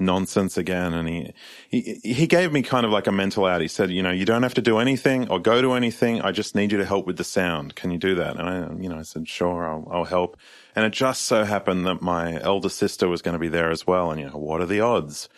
nonsense 0.04 0.56
again. 0.56 0.92
And 0.94 1.08
he, 1.08 1.32
he, 1.68 2.00
he 2.02 2.26
gave 2.26 2.52
me 2.52 2.62
kind 2.62 2.84
of 2.84 2.92
like 2.92 3.06
a 3.06 3.12
mental 3.12 3.46
out. 3.46 3.60
He 3.60 3.68
said, 3.68 3.90
you 3.90 4.02
know, 4.02 4.10
you 4.10 4.24
don't 4.24 4.42
have 4.42 4.54
to 4.54 4.62
do 4.62 4.78
anything 4.78 5.28
or 5.28 5.38
go 5.38 5.62
to 5.62 5.72
anything. 5.72 6.20
I 6.20 6.32
just 6.32 6.54
need 6.54 6.72
you 6.72 6.78
to 6.78 6.84
help 6.84 7.06
with 7.06 7.16
the 7.16 7.24
sound. 7.24 7.74
Can 7.74 7.90
you 7.90 7.98
do 7.98 8.14
that? 8.16 8.36
And 8.36 8.48
I, 8.48 8.82
you 8.82 8.88
know, 8.88 8.98
I 8.98 9.02
said, 9.02 9.28
sure, 9.28 9.68
I'll, 9.68 9.88
I'll 9.90 10.04
help. 10.04 10.36
And 10.74 10.84
it 10.84 10.92
just 10.92 11.22
so 11.22 11.44
happened 11.44 11.86
that 11.86 12.02
my 12.02 12.40
elder 12.40 12.68
sister 12.68 13.08
was 13.08 13.22
going 13.22 13.34
to 13.34 13.38
be 13.38 13.48
there 13.48 13.70
as 13.70 13.86
well. 13.86 14.10
And, 14.10 14.20
you 14.20 14.26
know, 14.28 14.38
what 14.38 14.60
are 14.60 14.66
the 14.66 14.80
odds? 14.80 15.28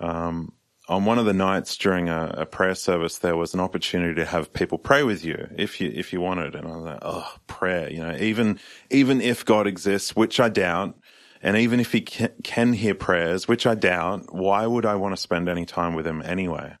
Um, 0.00 0.52
on 0.88 1.04
one 1.04 1.18
of 1.18 1.26
the 1.26 1.34
nights 1.34 1.76
during 1.76 2.08
a, 2.08 2.34
a, 2.38 2.46
prayer 2.46 2.74
service, 2.74 3.18
there 3.18 3.36
was 3.36 3.52
an 3.52 3.60
opportunity 3.60 4.14
to 4.14 4.24
have 4.24 4.52
people 4.54 4.78
pray 4.78 5.02
with 5.02 5.22
you 5.22 5.48
if 5.56 5.80
you, 5.80 5.92
if 5.94 6.12
you 6.12 6.20
wanted. 6.20 6.54
And 6.54 6.66
I 6.66 6.70
was 6.70 6.84
like, 6.84 6.98
oh, 7.02 7.30
prayer, 7.46 7.90
you 7.90 7.98
know, 7.98 8.16
even, 8.18 8.58
even 8.88 9.20
if 9.20 9.44
God 9.44 9.66
exists, 9.66 10.16
which 10.16 10.40
I 10.40 10.48
doubt, 10.48 10.96
and 11.42 11.56
even 11.56 11.80
if 11.80 11.92
he 11.92 12.00
can, 12.00 12.72
hear 12.72 12.94
prayers, 12.94 13.46
which 13.46 13.66
I 13.66 13.74
doubt, 13.74 14.34
why 14.34 14.66
would 14.66 14.84
I 14.84 14.96
want 14.96 15.14
to 15.14 15.20
spend 15.20 15.48
any 15.48 15.64
time 15.64 15.94
with 15.94 16.06
him 16.06 16.22
anyway? 16.22 16.76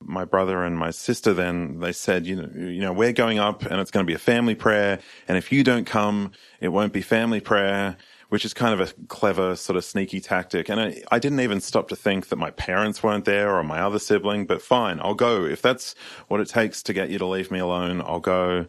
My 0.00 0.24
brother 0.24 0.62
and 0.62 0.76
my 0.76 0.90
sister 0.90 1.32
then, 1.32 1.80
they 1.80 1.92
said, 1.92 2.26
you 2.26 2.36
know, 2.36 2.50
you 2.54 2.80
know, 2.80 2.92
we're 2.92 3.12
going 3.12 3.38
up 3.38 3.64
and 3.64 3.80
it's 3.80 3.90
going 3.90 4.04
to 4.04 4.10
be 4.10 4.14
a 4.14 4.18
family 4.18 4.54
prayer. 4.54 5.00
And 5.26 5.38
if 5.38 5.50
you 5.50 5.64
don't 5.64 5.86
come, 5.86 6.32
it 6.60 6.68
won't 6.68 6.92
be 6.92 7.00
family 7.00 7.40
prayer, 7.40 7.96
which 8.28 8.44
is 8.44 8.52
kind 8.52 8.78
of 8.78 8.88
a 8.88 8.92
clever 9.06 9.56
sort 9.56 9.76
of 9.76 9.84
sneaky 9.84 10.20
tactic. 10.20 10.68
And 10.68 10.80
I, 10.80 11.02
I 11.10 11.18
didn't 11.18 11.40
even 11.40 11.60
stop 11.60 11.88
to 11.88 11.96
think 11.96 12.28
that 12.28 12.36
my 12.36 12.50
parents 12.50 13.02
weren't 13.02 13.24
there 13.24 13.56
or 13.56 13.64
my 13.64 13.80
other 13.80 13.98
sibling, 13.98 14.46
but 14.46 14.62
fine, 14.62 15.00
I'll 15.00 15.14
go. 15.14 15.44
If 15.44 15.62
that's 15.62 15.94
what 16.28 16.40
it 16.40 16.48
takes 16.48 16.82
to 16.84 16.92
get 16.92 17.08
you 17.08 17.18
to 17.18 17.26
leave 17.26 17.50
me 17.50 17.58
alone, 17.58 18.02
I'll 18.02 18.20
go. 18.20 18.66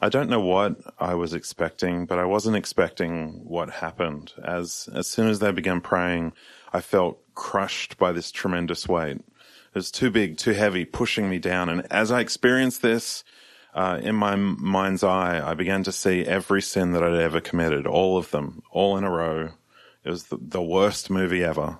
I 0.00 0.08
don't 0.08 0.30
know 0.30 0.40
what 0.40 0.76
I 0.98 1.14
was 1.14 1.34
expecting, 1.34 2.06
but 2.06 2.18
I 2.18 2.24
wasn't 2.24 2.56
expecting 2.56 3.40
what 3.44 3.68
happened. 3.70 4.32
As 4.42 4.88
as 4.94 5.08
soon 5.08 5.28
as 5.28 5.40
they 5.40 5.50
began 5.50 5.80
praying, 5.80 6.34
I 6.72 6.80
felt 6.80 7.18
crushed 7.34 7.98
by 7.98 8.12
this 8.12 8.30
tremendous 8.30 8.86
weight. 8.88 9.16
It 9.16 9.74
was 9.74 9.90
too 9.90 10.10
big, 10.10 10.38
too 10.38 10.52
heavy, 10.52 10.84
pushing 10.84 11.28
me 11.28 11.38
down. 11.38 11.68
And 11.68 11.86
as 11.90 12.12
I 12.12 12.20
experienced 12.20 12.80
this 12.80 13.24
uh, 13.74 13.98
in 14.00 14.14
my 14.14 14.36
mind's 14.36 15.02
eye, 15.02 15.40
I 15.44 15.54
began 15.54 15.82
to 15.84 15.92
see 15.92 16.24
every 16.24 16.62
sin 16.62 16.92
that 16.92 17.02
I'd 17.02 17.14
ever 17.14 17.40
committed, 17.40 17.86
all 17.86 18.16
of 18.16 18.30
them, 18.30 18.62
all 18.70 18.96
in 18.96 19.04
a 19.04 19.10
row. 19.10 19.50
It 20.04 20.10
was 20.10 20.24
the, 20.24 20.38
the 20.40 20.62
worst 20.62 21.10
movie 21.10 21.44
ever. 21.44 21.78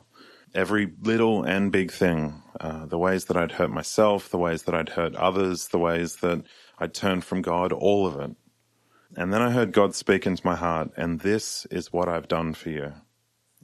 Every 0.55 0.93
little 1.03 1.45
and 1.45 1.71
big 1.71 1.93
thing, 1.93 2.43
uh, 2.59 2.87
the 2.87 2.99
ways 2.99 3.27
that 3.27 3.37
I'd 3.37 3.53
hurt 3.53 3.71
myself, 3.71 4.31
the 4.31 4.39
ways 4.39 4.65
that 4.65 4.75
I'd 4.75 4.89
hurt 4.91 5.15
others, 5.15 5.69
the 5.69 5.79
ways 5.79 6.17
that 6.17 6.43
I'd 6.81 6.95
turned 6.95 7.25
from 7.25 7.43
God, 7.43 7.73
all 7.73 8.07
of 8.07 8.19
it. 8.21 8.37
And 9.17 9.33
then 9.33 9.43
I 9.43 9.51
heard 9.51 9.73
God 9.73 9.95
speak 9.95 10.27
into 10.27 10.47
my 10.47 10.55
heart, 10.55 10.91
and 10.97 11.21
this 11.21 11.67
is 11.71 11.93
what 11.93 12.09
I've 12.09 12.29
done 12.29 12.55
for 12.55 12.71
you. 12.71 12.93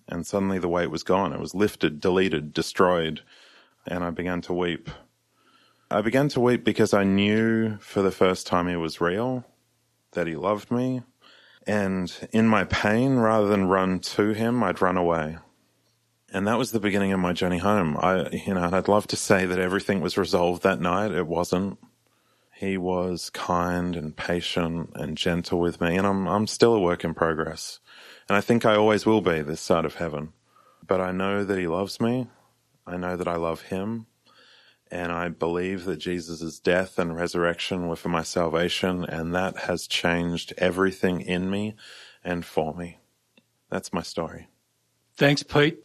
And 0.09 0.27
suddenly 0.27 0.59
the 0.59 0.68
weight 0.68 0.90
was 0.90 1.03
gone. 1.03 1.33
It 1.33 1.40
was 1.40 1.55
lifted, 1.55 2.00
deleted, 2.00 2.53
destroyed. 2.53 3.22
And 3.87 4.03
I 4.03 4.11
began 4.11 4.40
to 4.42 4.53
weep. 4.53 4.90
I 5.90 6.00
began 6.00 6.29
to 6.31 6.40
weep 6.40 6.64
because 6.64 6.92
I 6.94 7.05
knew 7.05 7.79
for 7.79 8.03
the 8.03 8.11
first 8.11 8.46
time 8.46 8.68
he 8.68 8.77
was 8.77 9.00
real, 9.00 9.44
that 10.12 10.27
he 10.27 10.35
loved 10.35 10.70
me. 10.70 11.03
And 11.66 12.12
in 12.33 12.48
my 12.48 12.64
pain, 12.64 13.16
rather 13.16 13.48
than 13.48 13.68
run 13.68 14.00
to 14.00 14.33
him, 14.33 14.62
I'd 14.62 14.83
run 14.83 14.96
away. 14.96 15.38
And 16.33 16.46
that 16.46 16.59
was 16.59 16.72
the 16.72 16.81
beginning 16.81 17.12
of 17.12 17.20
my 17.20 17.33
journey 17.33 17.59
home. 17.59 17.96
I, 17.96 18.29
you 18.31 18.55
know, 18.55 18.68
I'd 18.72 18.88
love 18.88 19.07
to 19.09 19.16
say 19.16 19.46
that 19.46 19.59
everything 19.59 20.00
was 20.00 20.18
resolved 20.18 20.62
that 20.64 20.81
night. 20.81 21.12
It 21.12 21.27
wasn't. 21.27 21.79
He 22.57 22.79
was 22.79 23.31
kind 23.31 23.97
and 23.97 24.17
patient 24.17 24.90
and 24.95 25.17
gentle 25.17 25.59
with 25.61 25.81
me, 25.81 25.97
and 25.97 26.07
I'm 26.07 26.29
I'm 26.29 26.47
still 26.47 26.75
a 26.75 26.81
work 26.81 27.05
in 27.05 27.14
progress. 27.14 27.81
And 28.29 28.37
I 28.37 28.40
think 28.40 28.64
I 28.64 28.77
always 28.77 29.05
will 29.05 29.21
be 29.21 29.43
this 29.43 29.61
side 29.61 29.85
of 29.85 29.97
heaven. 29.97 30.33
But 30.87 31.01
I 31.01 31.12
know 31.12 31.45
that 31.45 31.59
he 31.59 31.67
loves 31.67 32.01
me. 32.01 32.29
I 32.87 32.97
know 32.97 33.17
that 33.17 33.29
I 33.29 33.37
love 33.37 33.62
him. 33.62 34.07
And 34.90 35.11
I 35.11 35.29
believe 35.29 35.85
that 35.85 35.97
Jesus' 35.97 36.61
death 36.61 36.99
and 36.99 37.17
resurrection 37.17 37.88
were 37.88 37.97
for 37.97 38.11
my 38.11 38.23
salvation, 38.23 39.05
and 39.05 39.35
that 39.35 39.61
has 39.61 39.88
changed 39.88 40.53
everything 40.57 41.21
in 41.21 41.51
me 41.51 41.75
and 42.23 42.45
for 42.45 42.75
me. 42.75 42.99
That's 43.71 43.93
my 43.93 44.03
story. 44.03 44.49
Thanks, 45.17 45.43
Pete. 45.43 45.79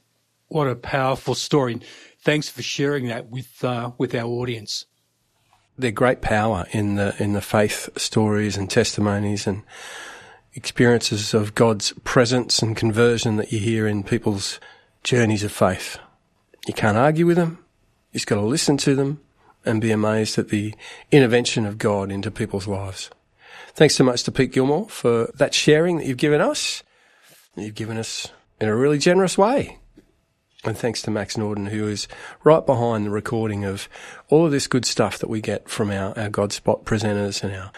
What 0.49 0.67
a 0.67 0.75
powerful 0.75 1.33
story. 1.33 1.79
Thanks 2.21 2.49
for 2.49 2.61
sharing 2.61 3.07
that 3.07 3.29
with 3.29 3.63
uh, 3.63 3.91
with 3.97 4.13
our 4.13 4.27
audience 4.27 4.85
there's 5.79 5.93
great 5.93 6.21
power 6.21 6.65
in 6.71 6.95
the 6.95 7.15
in 7.21 7.33
the 7.33 7.41
faith 7.41 7.89
stories 7.97 8.57
and 8.57 8.69
testimonies 8.69 9.47
and 9.47 9.63
experiences 10.53 11.33
of 11.33 11.55
God's 11.55 11.93
presence 12.03 12.61
and 12.61 12.75
conversion 12.75 13.37
that 13.37 13.51
you 13.51 13.59
hear 13.59 13.87
in 13.87 14.03
people's 14.03 14.59
journeys 15.03 15.43
of 15.43 15.51
faith. 15.51 15.97
You 16.67 16.73
can't 16.73 16.97
argue 16.97 17.25
with 17.25 17.37
them. 17.37 17.63
You 18.11 18.17
just 18.17 18.27
got 18.27 18.35
to 18.35 18.41
listen 18.41 18.77
to 18.77 18.95
them 18.95 19.21
and 19.65 19.81
be 19.81 19.91
amazed 19.91 20.37
at 20.37 20.49
the 20.49 20.73
intervention 21.11 21.65
of 21.65 21.77
God 21.77 22.11
into 22.11 22.31
people's 22.31 22.67
lives. 22.67 23.09
Thanks 23.73 23.95
so 23.95 24.03
much 24.03 24.23
to 24.23 24.31
Pete 24.31 24.51
Gilmore 24.51 24.89
for 24.89 25.31
that 25.35 25.53
sharing 25.53 25.97
that 25.97 26.05
you've 26.05 26.17
given 26.17 26.41
us. 26.41 26.83
You've 27.55 27.75
given 27.75 27.97
us 27.97 28.29
in 28.59 28.67
a 28.67 28.75
really 28.75 28.97
generous 28.97 29.37
way. 29.37 29.79
And 30.65 30.77
thanks 30.77 31.01
to 31.03 31.11
Max 31.11 31.37
Norden, 31.37 31.67
who 31.67 31.87
is 31.87 32.07
right 32.43 32.65
behind 32.65 33.05
the 33.05 33.09
recording 33.09 33.63
of 33.63 33.87
all 34.27 34.45
of 34.45 34.51
this 34.51 34.67
good 34.67 34.85
stuff 34.85 35.17
that 35.19 35.29
we 35.29 35.39
get 35.39 35.69
from 35.69 35.89
our, 35.89 36.17
our 36.19 36.29
Godspot 36.29 36.83
presenters 36.83 37.43
and 37.43 37.55
our 37.55 37.71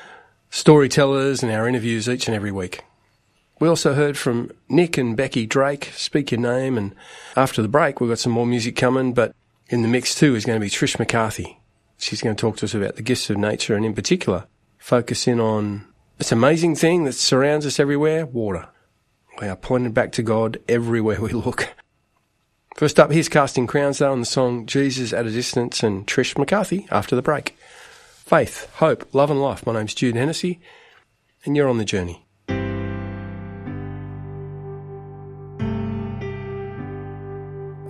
storytellers 0.49 1.43
and 1.43 1.51
our 1.51 1.67
interviews 1.67 2.09
each 2.09 2.27
and 2.27 2.35
every 2.35 2.51
week. 2.51 2.83
We 3.59 3.67
also 3.67 3.93
heard 3.93 4.17
from 4.17 4.51
Nick 4.67 4.97
and 4.97 5.15
Becky 5.15 5.45
Drake, 5.45 5.91
Speak 5.95 6.31
Your 6.31 6.41
Name, 6.41 6.75
and 6.75 6.95
after 7.37 7.61
the 7.61 7.67
break, 7.67 8.01
we've 8.01 8.09
got 8.09 8.17
some 8.17 8.31
more 8.31 8.47
music 8.47 8.75
coming, 8.75 9.13
but 9.13 9.35
in 9.69 9.83
the 9.83 9.87
mix 9.87 10.15
too 10.15 10.33
is 10.33 10.45
going 10.45 10.59
to 10.59 10.65
be 10.65 10.69
Trish 10.69 10.97
McCarthy. 10.97 11.59
She's 11.99 12.21
going 12.21 12.35
to 12.35 12.41
talk 12.41 12.57
to 12.57 12.65
us 12.65 12.73
about 12.73 12.95
the 12.95 13.03
gifts 13.03 13.29
of 13.29 13.37
nature 13.37 13.75
and 13.75 13.85
in 13.85 13.93
particular, 13.93 14.47
focus 14.79 15.27
in 15.27 15.39
on 15.39 15.85
this 16.17 16.31
amazing 16.31 16.75
thing 16.75 17.03
that 17.03 17.13
surrounds 17.13 17.67
us 17.67 17.79
everywhere, 17.79 18.25
water. 18.25 18.67
We 19.39 19.47
are 19.47 19.55
pointed 19.55 19.93
back 19.93 20.11
to 20.13 20.23
God 20.23 20.57
everywhere 20.67 21.21
we 21.21 21.29
look. 21.29 21.75
First 22.75 22.99
up, 22.99 23.11
here's 23.11 23.29
Casting 23.29 23.67
Crowns 23.67 23.99
though 23.99 24.11
on 24.11 24.21
the 24.21 24.25
song 24.25 24.65
Jesus 24.65 25.13
at 25.13 25.25
a 25.25 25.31
Distance 25.31 25.83
and 25.83 26.07
Trish 26.07 26.37
McCarthy 26.37 26.87
after 26.89 27.15
the 27.15 27.21
break. 27.21 27.57
Faith, 28.25 28.73
hope, 28.75 29.13
love 29.13 29.29
and 29.29 29.41
life. 29.41 29.65
My 29.65 29.73
name's 29.73 29.93
Jude 29.93 30.15
Hennessy 30.15 30.59
and 31.45 31.55
you're 31.55 31.69
on 31.69 31.77
the 31.77 31.85
journey. 31.85 32.25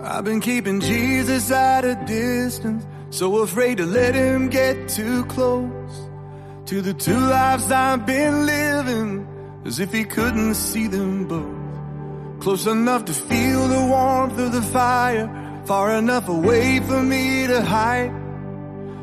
I've 0.04 0.24
been 0.24 0.40
keeping 0.40 0.80
Jesus 0.80 1.50
at 1.50 1.84
a 1.84 1.94
distance, 2.06 2.84
so 3.10 3.38
afraid 3.38 3.78
to 3.78 3.86
let 3.86 4.14
him 4.14 4.48
get 4.48 4.88
too 4.88 5.24
close 5.26 6.08
to 6.66 6.82
the 6.82 6.92
two 6.92 7.18
lives 7.18 7.70
I've 7.70 8.04
been 8.04 8.44
living, 8.44 9.26
as 9.64 9.78
if 9.78 9.92
he 9.92 10.04
couldn't 10.04 10.54
see 10.54 10.86
them 10.86 11.28
both. 11.28 11.61
Close 12.42 12.66
enough 12.66 13.04
to 13.04 13.12
feel 13.12 13.68
the 13.68 13.86
warmth 13.86 14.36
of 14.36 14.50
the 14.50 14.62
fire, 14.62 15.62
far 15.64 15.92
enough 15.92 16.28
away 16.28 16.80
for 16.80 17.00
me 17.00 17.46
to 17.46 17.62
hide. 17.62 18.10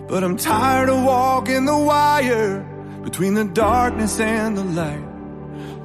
But 0.10 0.26
I'm 0.26 0.36
tired 0.36 0.90
of 0.90 1.02
walking 1.06 1.64
the 1.64 1.78
wire 1.78 2.60
between 3.02 3.36
the 3.36 3.46
darkness 3.46 4.20
and 4.20 4.58
the 4.58 4.66
light. 4.66 5.06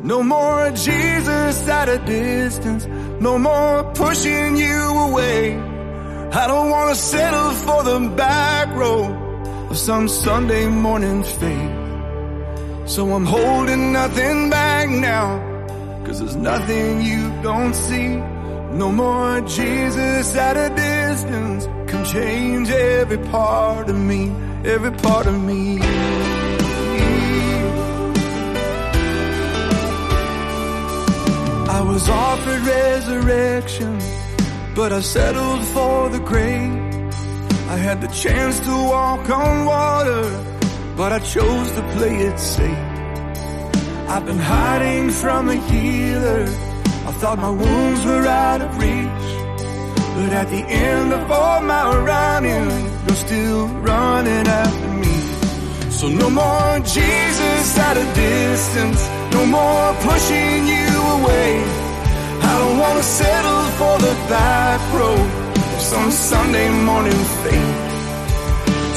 No 0.02 0.24
more 0.24 0.72
Jesus 0.72 1.68
at 1.68 1.88
a 1.88 1.98
distance, 1.98 2.86
no 3.20 3.38
more 3.38 3.84
pushing 3.94 4.56
you 4.56 4.82
away. 5.08 5.54
I 5.54 6.48
don't 6.48 6.70
wanna 6.70 6.96
settle 6.96 7.52
for 7.52 7.84
the 7.84 8.00
back 8.16 8.74
row 8.74 9.04
of 9.70 9.78
some 9.78 10.08
Sunday 10.08 10.66
morning 10.66 11.22
faith. 11.22 12.90
So 12.90 13.14
I'm 13.14 13.24
holding 13.24 13.92
nothing 13.92 14.50
back 14.50 14.88
now, 14.88 15.53
cause 16.04 16.20
there's 16.20 16.36
nothing 16.36 17.00
you 17.02 17.30
don't 17.42 17.74
see. 17.74 18.16
No 18.72 18.90
more 18.92 19.40
Jesus 19.42 20.34
at 20.36 20.56
a 20.56 20.68
distance, 20.74 21.66
can 21.90 22.04
change 22.04 22.70
every 22.70 23.18
part 23.18 23.88
of 23.88 23.96
me, 23.96 24.30
every 24.64 24.90
part 24.90 25.26
of 25.26 25.40
me. 25.40 25.78
I 31.78 31.80
was 31.80 32.08
offered 32.08 32.60
resurrection, 32.60 33.98
but 34.74 34.92
I 34.92 35.00
settled 35.00 35.64
for 35.66 36.08
the 36.10 36.20
grave. 36.20 36.72
I 37.68 37.76
had 37.76 38.00
the 38.00 38.08
chance 38.08 38.60
to 38.60 38.70
walk 38.70 39.30
on 39.30 39.64
water, 39.64 40.24
but 40.96 41.12
I 41.12 41.18
chose 41.20 41.70
to 41.72 41.82
play 41.96 42.16
it 42.28 42.38
safe. 42.38 42.93
I've 44.08 44.26
been 44.26 44.38
hiding 44.38 45.10
from 45.10 45.48
a 45.48 45.54
healer. 45.54 46.44
I 47.08 47.12
thought 47.20 47.38
my 47.38 47.50
wounds 47.50 48.04
were 48.04 48.26
out 48.26 48.60
of 48.62 48.70
reach. 48.78 49.28
But 50.14 50.32
at 50.40 50.48
the 50.48 50.62
end 50.90 51.12
of 51.12 51.30
all 51.30 51.60
my 51.60 51.84
running, 52.12 52.70
you're 53.06 53.22
still 53.26 53.66
running 53.90 54.46
after 54.46 54.88
me. 55.02 55.14
So 55.90 56.08
no 56.08 56.28
more 56.30 56.78
Jesus 56.80 57.78
at 57.78 57.96
a 57.96 58.06
distance, 58.14 59.00
no 59.32 59.42
more 59.46 59.86
pushing 60.08 60.58
you 60.74 60.90
away. 61.16 61.50
I 62.50 62.52
don't 62.60 62.78
wanna 62.78 63.02
settle 63.02 63.64
for 63.78 63.94
the 64.06 64.14
back 64.28 64.80
row 64.98 65.18
of 65.74 65.80
some 65.92 66.10
Sunday 66.10 66.68
morning 66.88 67.20
faith. 67.42 67.76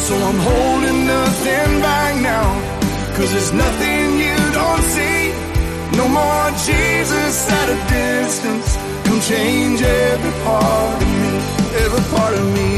So 0.05 0.13
I'm 0.29 0.39
holding 0.51 0.99
nothing 1.15 1.69
back 1.81 2.13
now, 2.33 2.47
cause 3.15 3.31
there's 3.31 3.53
nothing 3.53 4.06
don't 4.77 4.89
see. 4.97 5.31
No 5.97 6.07
more 6.07 6.47
Jesus 6.69 7.49
at 7.49 7.67
a 7.69 7.79
distance, 7.89 8.69
come 9.05 9.21
change 9.21 9.81
every 9.81 10.31
part 10.43 11.01
of 11.01 11.07
me, 11.15 11.29
every 11.83 12.03
part 12.15 12.33
of 12.35 12.45
me. 12.55 12.71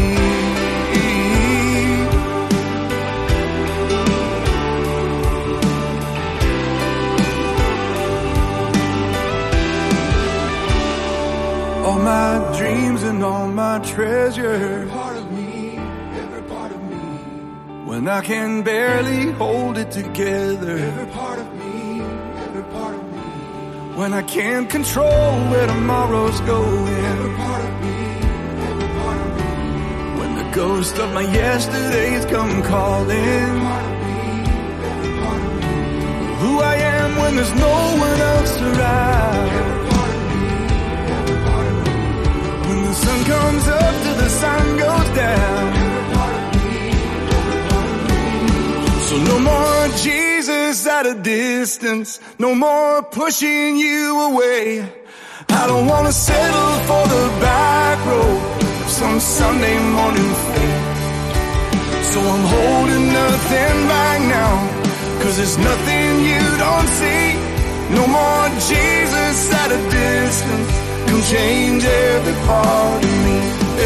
All 11.86 12.00
my 12.00 12.58
dreams 12.58 13.04
and 13.04 13.24
all 13.24 13.48
my 13.48 13.80
treasure. 13.80 14.88
Part 14.92 15.18
of 15.18 15.32
me, 15.32 15.76
every 16.22 16.44
part 16.44 16.72
of 16.72 16.82
me. 16.84 16.98
When 17.90 18.08
I 18.08 18.22
can 18.22 18.62
barely 18.62 19.32
hold 19.32 19.78
it 19.78 19.92
together. 19.92 20.78
When 24.00 24.14
I 24.14 24.22
can't 24.22 24.70
control 24.70 25.32
where 25.52 25.68
tomorrow's 25.68 26.40
going. 26.40 27.04
Every 27.14 27.36
part 27.36 27.66
of 27.66 27.82
me, 27.84 27.98
every 28.70 28.90
part 29.00 29.20
of 29.26 29.30
me. 29.36 29.50
When 30.20 30.32
the 30.40 30.48
ghost 30.56 30.96
of 31.00 31.14
my 31.14 31.26
yesterdays 31.40 32.24
come 32.28 32.64
calling. 32.64 33.60
Part 33.68 33.86
of 33.92 33.96
me, 34.06 34.16
every 34.92 35.14
part 35.20 35.42
of 35.48 35.52
me. 35.60 35.74
Who 36.42 36.52
I 36.74 36.76
am 36.96 37.10
when 37.20 37.36
there's 37.36 37.56
no 37.68 37.76
one 38.08 38.20
else 38.34 38.56
around. 38.70 39.50
Every 39.60 39.82
part 39.92 40.12
of 40.16 40.24
me, 40.32 40.48
every 41.20 41.38
part 41.50 41.68
of 41.68 41.76
me. 41.84 41.96
When 42.70 42.80
the 42.88 42.94
sun 43.04 43.20
comes 43.34 43.66
up 43.68 43.94
till 44.04 44.18
the 44.24 44.30
sun 44.42 44.66
goes 44.86 45.10
down. 45.24 45.68
So 49.08 49.16
no 49.30 49.36
more 49.40 49.88
Jesus 49.98 50.29
at 50.50 51.06
a 51.06 51.14
distance, 51.14 52.20
no 52.40 52.56
more 52.56 53.04
pushing 53.04 53.78
you 53.78 54.20
away. 54.30 54.82
I 55.50 55.68
don't 55.68 55.88
wanna 55.88 56.12
settle 56.12 56.72
for 56.90 57.04
the 57.16 57.26
back 57.40 57.98
row 58.06 58.34
of 58.84 58.90
some 58.90 59.20
Sunday 59.20 59.78
morning 59.98 60.32
faith. 60.54 60.86
So 62.12 62.20
I'm 62.34 62.46
holding 62.56 63.06
nothing 63.22 63.76
back 63.94 64.20
now, 64.38 64.52
cause 65.22 65.38
there's 65.38 65.58
nothing 65.58 66.08
you 66.32 66.44
don't 66.66 66.90
see. 67.00 67.26
No 67.98 68.04
more 68.18 68.46
Jesus 68.72 69.38
at 69.62 69.70
a 69.78 69.82
distance, 70.02 70.70
come 71.08 71.24
change 71.36 71.84
every 71.84 72.38
part 72.48 73.04
of 73.04 73.16
me, 73.26 73.38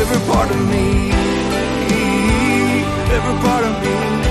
every 0.01 0.21
part 0.31 0.49
of 0.55 0.61
me, 0.71 0.87
every 3.17 3.37
part 3.45 3.63
of 3.69 3.73
me. 3.83 4.22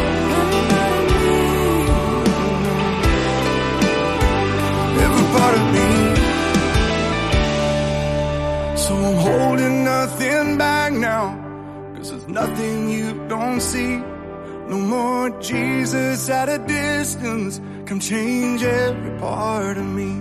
I'm 9.05 9.17
holding 9.17 9.85
nothing 9.85 10.59
back 10.59 10.93
now, 10.93 11.35
cause 11.97 12.11
there's 12.11 12.29
nothing 12.29 12.89
you 12.89 13.27
don't 13.29 13.61
see. 13.61 13.97
No 14.69 14.79
more 14.79 15.31
Jesus 15.41 16.29
at 16.29 16.49
a 16.49 16.59
distance, 16.59 17.61
come 17.85 17.99
change 17.99 18.63
every 18.63 19.19
part 19.19 19.77
of 19.77 19.85
me. 19.85 20.13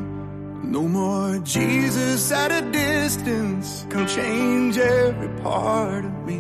No 0.64 0.88
more 0.88 1.38
Jesus 1.40 2.32
at 2.32 2.52
a 2.52 2.62
distance, 2.72 3.86
come 3.90 4.08
change 4.08 4.78
every 4.78 5.30
part 5.42 6.04
of 6.04 6.14
me. 6.26 6.40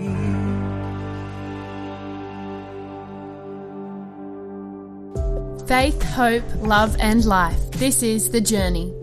Faith, 5.67 6.01
hope, 6.01 6.43
love, 6.57 6.95
and 6.99 7.23
life. 7.23 7.71
This 7.71 8.01
is 8.01 8.31
The 8.31 8.41
Journey. 8.41 9.00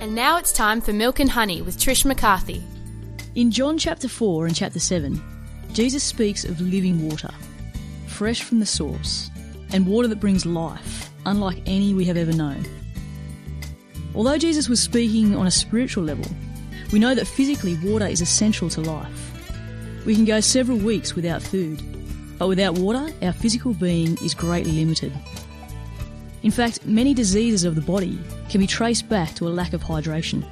And 0.00 0.14
now 0.14 0.38
it's 0.38 0.50
time 0.50 0.80
for 0.80 0.94
Milk 0.94 1.20
and 1.20 1.28
Honey 1.28 1.60
with 1.60 1.76
Trish 1.76 2.06
McCarthy. 2.06 2.64
In 3.34 3.50
John 3.50 3.76
chapter 3.76 4.08
4 4.08 4.46
and 4.46 4.56
chapter 4.56 4.80
7, 4.80 5.22
Jesus 5.74 6.02
speaks 6.02 6.42
of 6.42 6.58
living 6.58 7.06
water, 7.06 7.28
fresh 8.06 8.42
from 8.42 8.60
the 8.60 8.66
source, 8.66 9.30
and 9.74 9.86
water 9.86 10.08
that 10.08 10.18
brings 10.18 10.46
life, 10.46 11.10
unlike 11.26 11.60
any 11.66 11.92
we 11.92 12.06
have 12.06 12.16
ever 12.16 12.32
known. 12.32 12.64
Although 14.14 14.38
Jesus 14.38 14.70
was 14.70 14.80
speaking 14.80 15.36
on 15.36 15.46
a 15.46 15.50
spiritual 15.50 16.04
level, 16.04 16.24
we 16.92 16.98
know 16.98 17.14
that 17.14 17.26
physically 17.26 17.76
water 17.84 18.06
is 18.06 18.22
essential 18.22 18.70
to 18.70 18.80
life. 18.80 20.06
We 20.06 20.14
can 20.14 20.24
go 20.24 20.40
several 20.40 20.78
weeks 20.78 21.14
without 21.14 21.42
food, 21.42 21.82
but 22.38 22.48
without 22.48 22.78
water, 22.78 23.12
our 23.20 23.34
physical 23.34 23.74
being 23.74 24.16
is 24.24 24.32
greatly 24.32 24.72
limited. 24.72 25.12
In 26.42 26.50
fact, 26.50 26.86
many 26.86 27.12
diseases 27.12 27.64
of 27.64 27.74
the 27.74 27.80
body 27.82 28.18
can 28.48 28.60
be 28.60 28.66
traced 28.66 29.08
back 29.08 29.34
to 29.34 29.46
a 29.46 29.50
lack 29.50 29.72
of 29.72 29.82
hydration. 29.82 30.44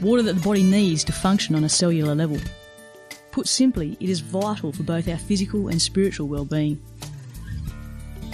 Water 0.00 0.22
that 0.22 0.34
the 0.34 0.40
body 0.40 0.62
needs 0.62 1.02
to 1.04 1.12
function 1.12 1.54
on 1.54 1.64
a 1.64 1.68
cellular 1.68 2.14
level. 2.14 2.38
Put 3.32 3.48
simply, 3.48 3.96
it 3.98 4.08
is 4.08 4.20
vital 4.20 4.72
for 4.72 4.84
both 4.84 5.08
our 5.08 5.16
physical 5.16 5.68
and 5.68 5.82
spiritual 5.82 6.28
well-being. 6.28 6.80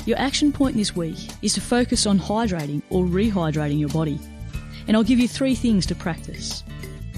Your 0.04 0.18
action 0.18 0.52
point 0.52 0.76
this 0.76 0.94
week 0.94 1.16
is 1.40 1.54
to 1.54 1.60
focus 1.60 2.06
on 2.06 2.18
hydrating 2.18 2.82
or 2.90 3.04
rehydrating 3.04 3.78
your 3.78 3.88
body. 3.88 4.18
And 4.86 4.96
I'll 4.96 5.02
give 5.02 5.18
you 5.18 5.28
three 5.28 5.54
things 5.54 5.86
to 5.86 5.94
practice. 5.94 6.62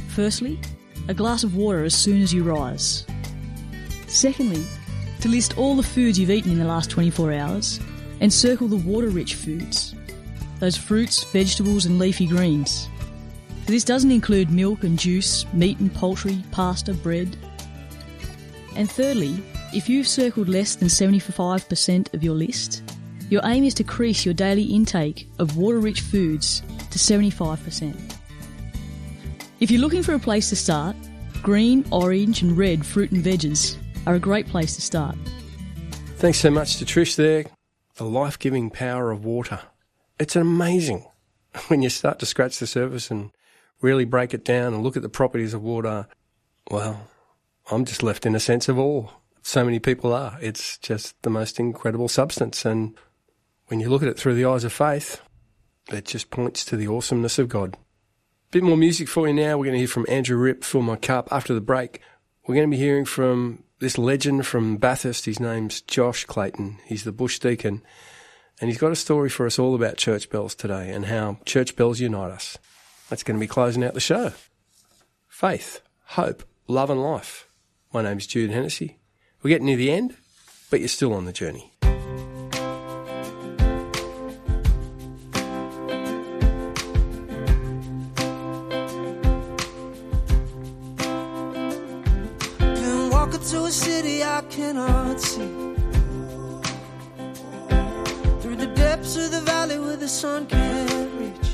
Firstly, 0.08 0.60
a 1.08 1.14
glass 1.14 1.42
of 1.42 1.56
water 1.56 1.84
as 1.84 1.94
soon 1.94 2.22
as 2.22 2.32
you 2.32 2.44
rise. 2.44 3.06
Secondly, 4.06 4.64
to 5.20 5.28
list 5.28 5.56
all 5.56 5.74
the 5.74 5.82
foods 5.82 6.18
you've 6.18 6.30
eaten 6.30 6.52
in 6.52 6.58
the 6.58 6.64
last 6.64 6.90
24 6.90 7.32
hours 7.32 7.80
and 8.20 8.32
circle 8.32 8.68
the 8.68 8.76
water 8.76 9.08
rich 9.08 9.34
foods. 9.34 9.94
Those 10.60 10.76
fruits, 10.76 11.24
vegetables, 11.24 11.86
and 11.86 11.98
leafy 11.98 12.26
greens. 12.26 12.88
This 13.66 13.84
doesn't 13.84 14.10
include 14.10 14.50
milk 14.50 14.84
and 14.84 14.98
juice, 14.98 15.44
meat 15.52 15.78
and 15.80 15.92
poultry, 15.92 16.42
pasta, 16.50 16.94
bread. 16.94 17.36
And 18.76 18.90
thirdly, 18.90 19.42
if 19.74 19.88
you've 19.88 20.08
circled 20.08 20.48
less 20.48 20.74
than 20.74 20.88
75% 20.88 22.14
of 22.14 22.22
your 22.22 22.34
list, 22.34 22.82
your 23.30 23.42
aim 23.44 23.64
is 23.64 23.74
to 23.74 23.82
increase 23.82 24.24
your 24.24 24.34
daily 24.34 24.64
intake 24.64 25.28
of 25.38 25.56
water 25.56 25.78
rich 25.78 26.00
foods 26.00 26.62
to 26.90 26.98
75%. 26.98 28.16
If 29.60 29.70
you're 29.70 29.80
looking 29.80 30.02
for 30.02 30.14
a 30.14 30.18
place 30.18 30.48
to 30.50 30.56
start, 30.56 30.96
Green, 31.42 31.84
orange, 31.90 32.42
and 32.42 32.56
red 32.56 32.86
fruit 32.86 33.10
and 33.10 33.22
veggies 33.22 33.76
are 34.06 34.14
a 34.14 34.20
great 34.20 34.46
place 34.46 34.76
to 34.76 34.82
start. 34.82 35.16
Thanks 36.18 36.38
so 36.38 36.50
much 36.50 36.76
to 36.76 36.84
Trish 36.84 37.16
there. 37.16 37.46
The 37.96 38.04
life 38.04 38.38
giving 38.38 38.70
power 38.70 39.10
of 39.10 39.24
water. 39.24 39.60
It's 40.18 40.36
amazing 40.36 41.04
when 41.68 41.82
you 41.82 41.90
start 41.90 42.18
to 42.20 42.26
scratch 42.26 42.58
the 42.58 42.66
surface 42.66 43.10
and 43.10 43.30
really 43.80 44.04
break 44.04 44.32
it 44.32 44.44
down 44.44 44.72
and 44.72 44.82
look 44.82 44.96
at 44.96 45.02
the 45.02 45.08
properties 45.08 45.54
of 45.54 45.62
water. 45.62 46.06
Well, 46.70 47.08
I'm 47.70 47.84
just 47.84 48.02
left 48.02 48.24
in 48.24 48.34
a 48.34 48.40
sense 48.40 48.68
of 48.68 48.78
awe. 48.78 49.08
So 49.42 49.64
many 49.64 49.78
people 49.78 50.12
are. 50.12 50.38
It's 50.40 50.78
just 50.78 51.20
the 51.22 51.30
most 51.30 51.58
incredible 51.58 52.08
substance. 52.08 52.64
And 52.64 52.96
when 53.66 53.80
you 53.80 53.90
look 53.90 54.02
at 54.02 54.08
it 54.08 54.18
through 54.18 54.34
the 54.34 54.44
eyes 54.44 54.64
of 54.64 54.72
faith, 54.72 55.20
it 55.90 56.04
just 56.04 56.30
points 56.30 56.64
to 56.66 56.76
the 56.76 56.86
awesomeness 56.86 57.38
of 57.38 57.48
God. 57.48 57.76
Bit 58.52 58.62
more 58.62 58.76
music 58.76 59.08
for 59.08 59.26
you 59.26 59.34
now. 59.34 59.58
We're 59.58 59.64
going 59.64 59.72
to 59.74 59.78
hear 59.78 59.88
from 59.88 60.06
Andrew 60.08 60.36
Ripp, 60.36 60.62
Fill 60.62 60.82
My 60.82 60.96
Cup. 60.96 61.28
After 61.32 61.54
the 61.54 61.60
break, 61.60 62.00
we're 62.46 62.54
going 62.54 62.70
to 62.70 62.76
be 62.76 62.82
hearing 62.82 63.04
from 63.04 63.64
this 63.82 63.98
legend 63.98 64.46
from 64.46 64.76
Bathurst. 64.76 65.24
His 65.24 65.40
name's 65.40 65.80
Josh 65.80 66.24
Clayton. 66.24 66.78
He's 66.84 67.02
the 67.02 67.10
bush 67.10 67.40
deacon. 67.40 67.82
And 68.60 68.70
he's 68.70 68.78
got 68.78 68.92
a 68.92 68.96
story 68.96 69.28
for 69.28 69.44
us 69.44 69.58
all 69.58 69.74
about 69.74 69.96
church 69.96 70.30
bells 70.30 70.54
today 70.54 70.90
and 70.90 71.06
how 71.06 71.38
church 71.44 71.74
bells 71.74 71.98
unite 71.98 72.30
us. 72.30 72.56
That's 73.10 73.24
going 73.24 73.36
to 73.36 73.40
be 73.40 73.48
closing 73.48 73.82
out 73.82 73.94
the 73.94 74.00
show. 74.00 74.34
Faith, 75.26 75.80
hope, 76.04 76.44
love, 76.68 76.90
and 76.90 77.02
life. 77.02 77.48
My 77.92 78.02
name's 78.02 78.28
Jude 78.28 78.52
Hennessy. 78.52 79.00
We're 79.42 79.48
getting 79.50 79.66
near 79.66 79.76
the 79.76 79.90
end, 79.90 80.16
but 80.70 80.78
you're 80.78 80.88
still 80.88 81.12
on 81.12 81.24
the 81.24 81.32
journey. 81.32 81.71
Through 98.40 98.56
the 98.56 98.70
depths 98.74 99.16
of 99.16 99.30
the 99.30 99.40
valley 99.40 99.78
where 99.78 99.96
the 99.96 100.08
sun 100.08 100.46
can't 100.46 101.10
reach. 101.20 101.50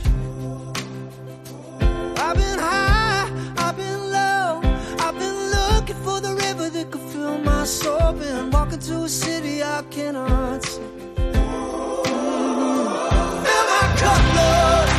I've 2.27 2.37
been 2.37 2.59
high, 2.59 3.31
I've 3.57 3.77
been 3.77 4.01
low. 4.11 4.61
I've 5.05 5.19
been 5.19 5.39
looking 5.57 5.97
for 6.05 6.21
the 6.21 6.35
river 6.35 6.69
that 6.71 6.91
could 6.91 7.07
fill 7.13 7.39
my 7.39 7.65
soul. 7.65 8.13
Been 8.13 8.51
walking 8.51 8.81
to 8.81 9.05
a 9.05 9.09
city 9.09 9.63
I 9.63 9.83
cannot 9.91 10.63
see. 10.65 10.81
Fill 13.47 13.65
my 13.73 13.85
cup, 14.01 14.23
Lord. 14.37 14.98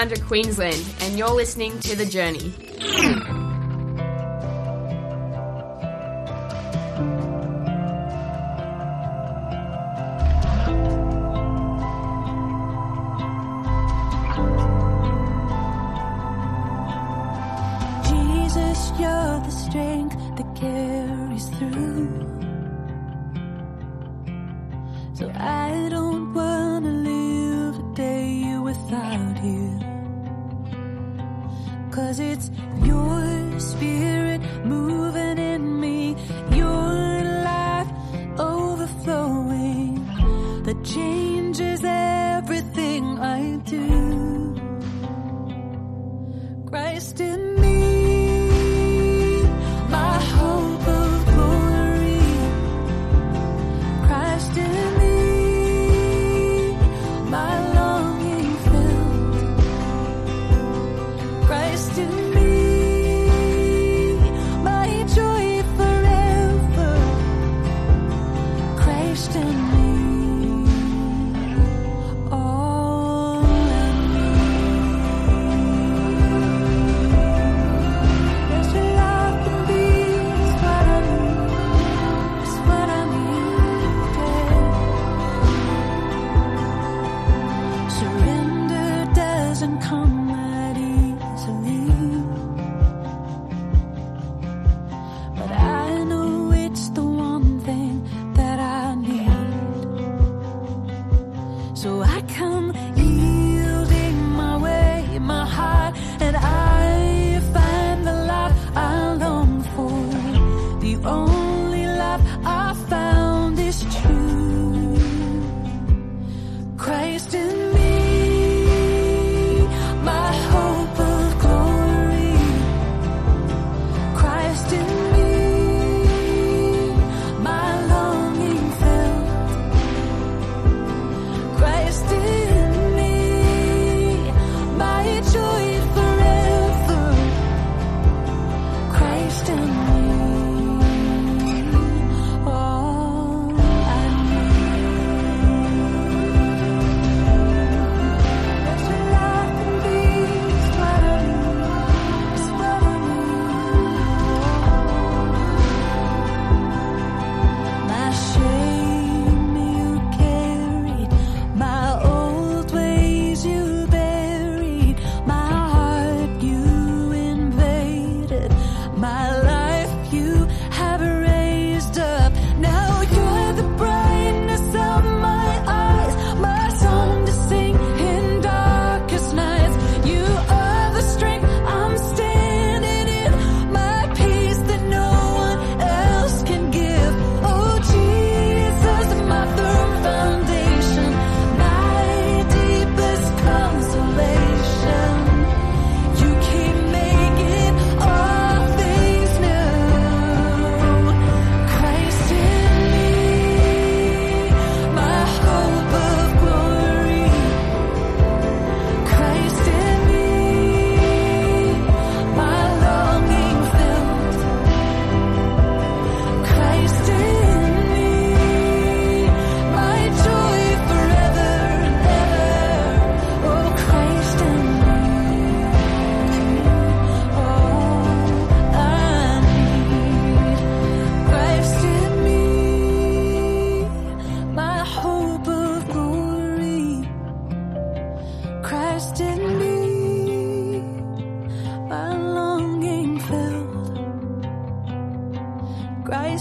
Caloundra, 0.00 0.26
Queensland, 0.26 0.82
and 1.00 1.18
you're 1.18 1.28
listening 1.28 1.78
to 1.80 1.94
The 1.94 2.06
Journey. 2.06 3.29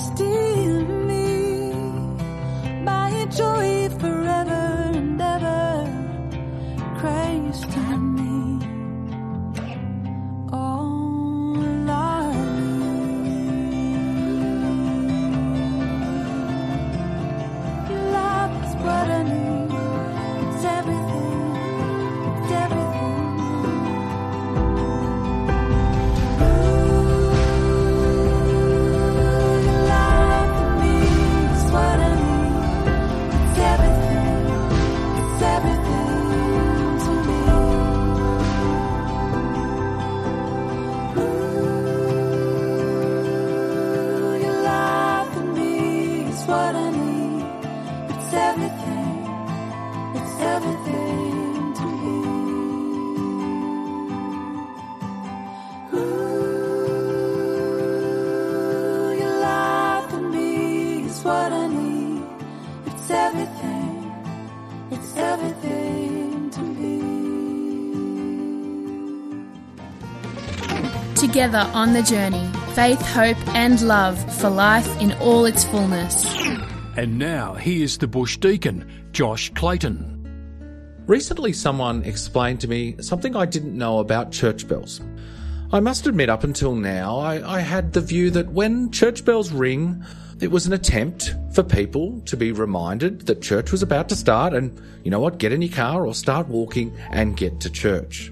steal 0.06 0.86
me, 1.10 1.74
my 2.84 3.28
joy 3.39 3.89
forever 4.00 4.66
and 5.00 5.22
ever, 5.22 5.62
Christ. 7.00 8.09
Together 71.40 71.72
on 71.74 71.94
the 71.94 72.04
journey, 72.04 72.52
faith, 72.74 73.02
hope, 73.02 73.38
and 73.56 73.82
love 73.84 74.20
for 74.42 74.50
life 74.50 74.86
in 75.00 75.14
all 75.22 75.46
its 75.46 75.64
fullness. 75.64 76.26
And 76.98 77.18
now 77.18 77.54
here's 77.54 77.98
the 77.98 78.08
bush 78.08 78.36
deacon, 78.36 79.08
Josh 79.14 79.50
Clayton. 79.54 81.06
Recently, 81.08 81.54
someone 81.54 82.04
explained 82.04 82.60
to 82.60 82.68
me 82.68 82.98
something 83.00 83.38
I 83.38 83.46
didn't 83.46 83.78
know 83.78 84.00
about 84.00 84.34
church 84.34 84.68
bells. 84.68 85.00
I 85.72 85.80
must 85.80 86.08
admit, 86.08 86.30
up 86.30 86.44
until 86.44 86.76
now, 86.76 87.20
I, 87.20 87.60
I 87.60 87.62
had 87.62 87.94
the 87.94 88.02
view 88.02 88.32
that 88.32 88.52
when 88.52 88.92
church 88.92 89.24
bells 89.24 89.50
ring, 89.54 90.04
it 90.42 90.52
was 90.52 90.68
an 90.68 90.74
attempt 90.74 91.36
for 91.54 91.64
people 91.64 92.20
to 92.26 92.36
be 92.36 92.52
reminded 92.52 93.28
that 93.28 93.42
church 93.42 93.72
was 93.72 93.82
about 93.82 94.10
to 94.10 94.18
start 94.18 94.54
and, 94.54 94.78
you 95.06 95.10
know 95.10 95.22
what, 95.22 95.38
get 95.38 95.54
in 95.54 95.62
your 95.62 95.72
car 95.72 96.06
or 96.06 96.14
start 96.14 96.50
walking 96.50 96.94
and 97.12 97.38
get 97.38 97.62
to 97.62 97.70
church. 97.70 98.30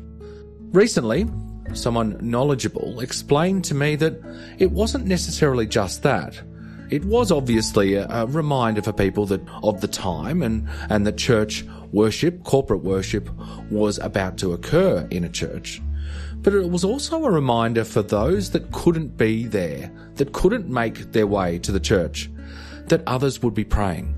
Recently, 0.74 1.26
someone 1.74 2.18
knowledgeable 2.22 3.00
explained 3.00 3.66
to 3.66 3.76
me 3.76 3.96
that 3.98 4.22
it 4.58 4.72
wasn't 4.72 5.06
necessarily 5.06 5.66
just 5.66 6.04
that. 6.04 6.42
It 6.90 7.04
was 7.04 7.32
obviously 7.32 7.96
a, 7.96 8.08
a 8.08 8.26
reminder 8.26 8.82
for 8.82 8.94
people 8.94 9.26
that 9.28 9.42
of 9.62 9.82
the 9.82 9.88
time 9.88 10.42
and, 10.42 10.68
and 10.90 11.06
that 11.06 11.18
church 11.18 11.66
worship, 11.92 12.44
corporate 12.44 12.84
worship, 12.84 13.30
was 13.70 13.98
about 14.00 14.38
to 14.38 14.54
occur 14.54 15.08
in 15.12 15.24
a 15.24 15.30
church. 15.30 15.82
But 16.38 16.54
it 16.54 16.70
was 16.70 16.86
also 16.86 17.26
a 17.26 17.32
reminder 17.32 17.84
for 17.84 18.02
those 18.02 18.52
that 18.52 18.72
couldn't 18.72 19.18
be 19.18 19.46
there, 19.46 19.92
that 20.16 20.32
couldn't 20.32 20.70
make 20.70 21.12
their 21.12 21.28
way 21.28 21.60
to 21.60 21.72
the 21.72 21.80
church, 21.80 22.30
that 22.86 23.04
others 23.06 23.42
would 23.42 23.54
be 23.54 23.66
praying. 23.66 24.16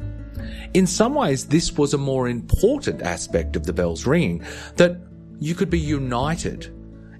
In 0.75 0.85
some 0.85 1.15
ways, 1.15 1.47
this 1.47 1.75
was 1.75 1.95
a 1.95 1.97
more 1.97 2.29
important 2.29 3.01
aspect 3.01 3.55
of 3.55 3.65
the 3.65 3.73
bells 3.73 4.05
ringing, 4.05 4.45
that 4.75 4.97
you 5.39 5.55
could 5.55 5.71
be 5.71 5.79
united. 5.79 6.71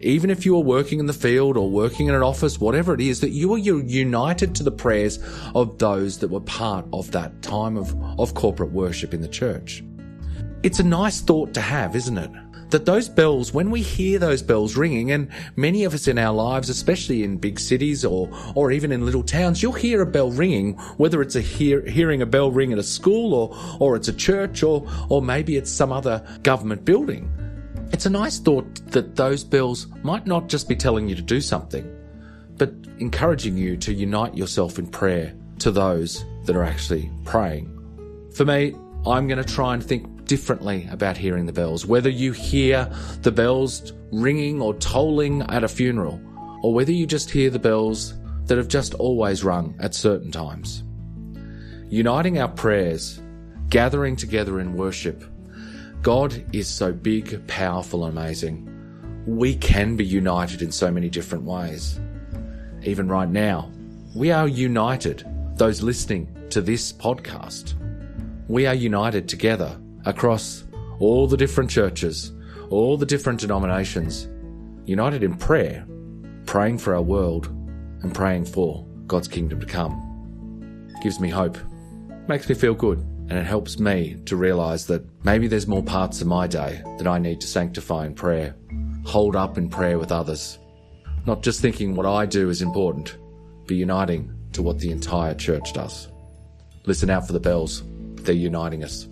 Even 0.01 0.29
if 0.29 0.45
you 0.45 0.55
were 0.55 0.61
working 0.61 0.99
in 0.99 1.07
the 1.07 1.13
field 1.13 1.57
or 1.57 1.69
working 1.69 2.07
in 2.07 2.15
an 2.15 2.23
office, 2.23 2.59
whatever 2.59 2.93
it 2.93 3.01
is, 3.01 3.19
that 3.19 3.31
you 3.31 3.53
are 3.53 3.57
united 3.57 4.55
to 4.55 4.63
the 4.63 4.71
prayers 4.71 5.19
of 5.55 5.77
those 5.77 6.19
that 6.19 6.29
were 6.29 6.39
part 6.41 6.85
of 6.93 7.11
that 7.11 7.41
time 7.41 7.75
of, 7.75 7.93
of 8.17 8.33
corporate 8.33 8.71
worship 8.71 9.13
in 9.13 9.21
the 9.21 9.27
church. 9.27 9.83
It's 10.63 10.79
a 10.79 10.83
nice 10.83 11.19
thought 11.19 11.53
to 11.53 11.61
have, 11.61 11.95
isn't 11.95 12.17
it? 12.17 12.31
That 12.69 12.85
those 12.85 13.09
bells, 13.09 13.53
when 13.53 13.71
we 13.71 13.81
hear 13.81 14.19
those 14.19 14.41
bells 14.41 14.77
ringing, 14.77 15.11
and 15.11 15.29
many 15.55 15.83
of 15.83 15.93
us 15.93 16.07
in 16.07 16.17
our 16.17 16.33
lives, 16.33 16.69
especially 16.69 17.23
in 17.23 17.37
big 17.37 17.59
cities 17.59 18.05
or, 18.05 18.29
or 18.55 18.71
even 18.71 18.91
in 18.91 19.05
little 19.05 19.23
towns, 19.23 19.61
you'll 19.61 19.73
hear 19.73 20.01
a 20.01 20.05
bell 20.05 20.31
ringing, 20.31 20.73
whether 20.97 21.21
it's 21.21 21.35
a 21.35 21.41
hear, 21.41 21.81
hearing 21.85 22.21
a 22.21 22.27
bell 22.27 22.51
ring 22.51 22.71
at 22.71 22.79
a 22.79 22.83
school 22.83 23.33
or, 23.33 23.57
or 23.79 23.95
it's 23.95 24.07
a 24.07 24.13
church 24.13 24.63
or, 24.63 24.87
or 25.09 25.21
maybe 25.21 25.57
it's 25.57 25.71
some 25.71 25.91
other 25.91 26.23
government 26.43 26.85
building. 26.85 27.29
It's 27.91 28.05
a 28.05 28.09
nice 28.09 28.39
thought 28.39 28.75
that 28.91 29.15
those 29.15 29.43
bells 29.43 29.87
might 30.03 30.25
not 30.25 30.47
just 30.47 30.69
be 30.69 30.75
telling 30.75 31.09
you 31.09 31.15
to 31.15 31.21
do 31.21 31.41
something, 31.41 31.89
but 32.57 32.71
encouraging 32.99 33.57
you 33.57 33.77
to 33.77 33.93
unite 33.93 34.35
yourself 34.35 34.79
in 34.79 34.87
prayer 34.87 35.33
to 35.59 35.71
those 35.71 36.23
that 36.45 36.55
are 36.55 36.63
actually 36.63 37.11
praying. 37.25 37.75
For 38.33 38.45
me, 38.45 38.75
I'm 39.05 39.27
going 39.27 39.43
to 39.43 39.53
try 39.53 39.73
and 39.73 39.83
think 39.83 40.25
differently 40.25 40.87
about 40.91 41.17
hearing 41.17 41.45
the 41.45 41.53
bells. 41.53 41.85
Whether 41.85 42.09
you 42.09 42.31
hear 42.31 42.91
the 43.21 43.31
bells 43.31 43.93
ringing 44.11 44.61
or 44.61 44.73
tolling 44.75 45.41
at 45.43 45.63
a 45.63 45.67
funeral, 45.67 46.21
or 46.61 46.73
whether 46.73 46.91
you 46.91 47.05
just 47.05 47.31
hear 47.31 47.49
the 47.49 47.59
bells 47.59 48.13
that 48.45 48.57
have 48.57 48.67
just 48.67 48.93
always 48.95 49.43
rung 49.43 49.75
at 49.79 49.95
certain 49.95 50.31
times. 50.31 50.83
Uniting 51.89 52.39
our 52.39 52.47
prayers, 52.47 53.21
gathering 53.69 54.15
together 54.15 54.59
in 54.59 54.73
worship. 54.73 55.23
God 56.01 56.45
is 56.53 56.67
so 56.69 56.93
big, 56.93 57.45
powerful, 57.47 58.05
and 58.05 58.17
amazing. 58.17 58.65
We 59.27 59.55
can 59.55 59.97
be 59.97 60.05
united 60.05 60.61
in 60.61 60.71
so 60.71 60.89
many 60.89 61.09
different 61.09 61.43
ways. 61.43 61.99
Even 62.83 63.09
right 63.09 63.27
now, 63.27 63.69
we 64.15 64.31
are 64.31 64.47
united, 64.47 65.27
those 65.55 65.81
listening 65.81 66.33
to 66.51 66.61
this 66.61 66.93
podcast. 66.93 67.73
We 68.47 68.65
are 68.65 68.73
united 68.73 69.27
together 69.27 69.77
across 70.05 70.63
all 70.99 71.27
the 71.27 71.35
different 71.35 71.69
churches, 71.69 72.31
all 72.69 72.95
the 72.95 73.05
different 73.05 73.41
denominations, 73.41 74.29
united 74.85 75.21
in 75.21 75.35
prayer, 75.35 75.85
praying 76.45 76.77
for 76.77 76.95
our 76.95 77.01
world 77.01 77.47
and 78.03 78.15
praying 78.15 78.45
for 78.45 78.87
God's 79.05 79.27
kingdom 79.27 79.59
to 79.59 79.65
come. 79.65 80.87
Gives 81.03 81.19
me 81.19 81.27
hope, 81.27 81.57
makes 82.29 82.47
me 82.47 82.55
feel 82.55 82.73
good, 82.73 83.05
and 83.29 83.37
it 83.37 83.45
helps 83.45 83.79
me 83.79 84.17
to 84.25 84.35
realize 84.35 84.87
that 84.87 85.05
maybe 85.23 85.47
there's 85.47 85.67
more 85.67 85.83
parts 85.83 86.19
of 86.19 86.27
my 86.27 86.47
day 86.47 86.81
that 86.97 87.07
I 87.07 87.19
need 87.19 87.39
to 87.41 87.47
sanctify 87.47 88.05
in 88.07 88.15
prayer, 88.15 88.55
hold 89.05 89.35
up 89.35 89.57
in 89.57 89.69
prayer 89.69 89.99
with 89.99 90.11
others. 90.11 90.57
Not 91.25 91.43
just 91.43 91.61
thinking 91.61 91.95
what 91.95 92.07
I 92.07 92.25
do 92.25 92.49
is 92.49 92.61
important, 92.61 93.17
but 93.67 93.75
uniting 93.75 94.33
to 94.53 94.63
what 94.63 94.79
the 94.79 94.91
entire 94.91 95.35
church 95.35 95.73
does. 95.73 96.07
Listen 96.85 97.11
out 97.11 97.27
for 97.27 97.33
the 97.33 97.39
bells. 97.39 97.83
They're 98.15 98.33
uniting 98.33 98.83
us. 98.83 99.07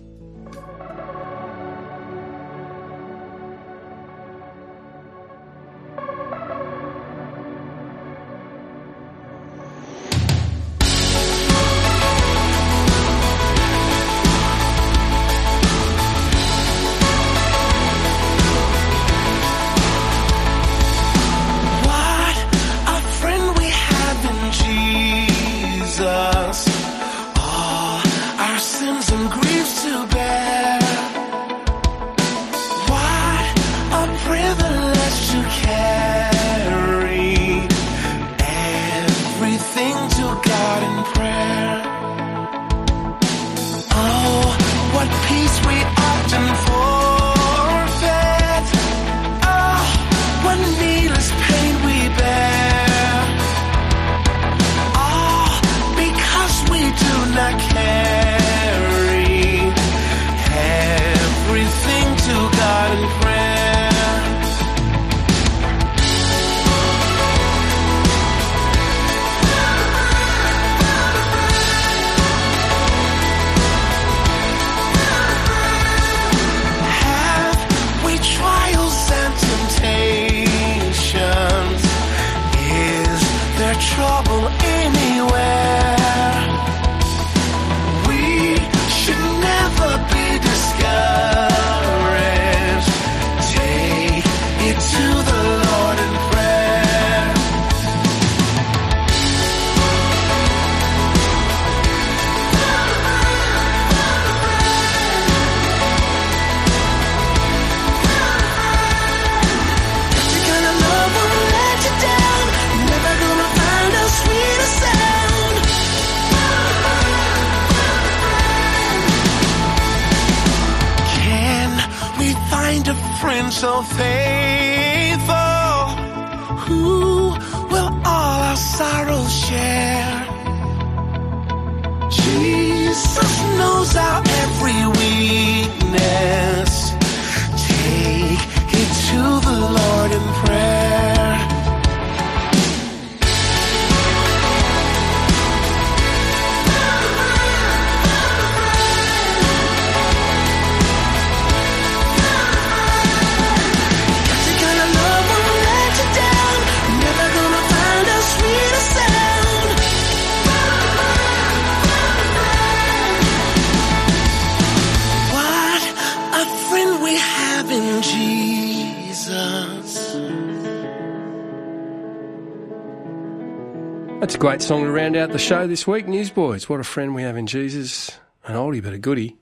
Great 174.38 174.62
song 174.62 174.84
to 174.84 174.90
round 174.92 175.16
out 175.16 175.32
the 175.32 175.38
show 175.38 175.66
this 175.66 175.84
week, 175.84 176.06
Newsboys. 176.06 176.68
What 176.68 176.78
a 176.78 176.84
friend 176.84 177.12
we 177.12 177.22
have 177.22 177.36
in 177.36 177.48
Jesus. 177.48 178.20
An 178.44 178.54
oldie 178.54 178.80
but 178.80 178.92
a 178.92 178.98
goodie. 178.98 179.36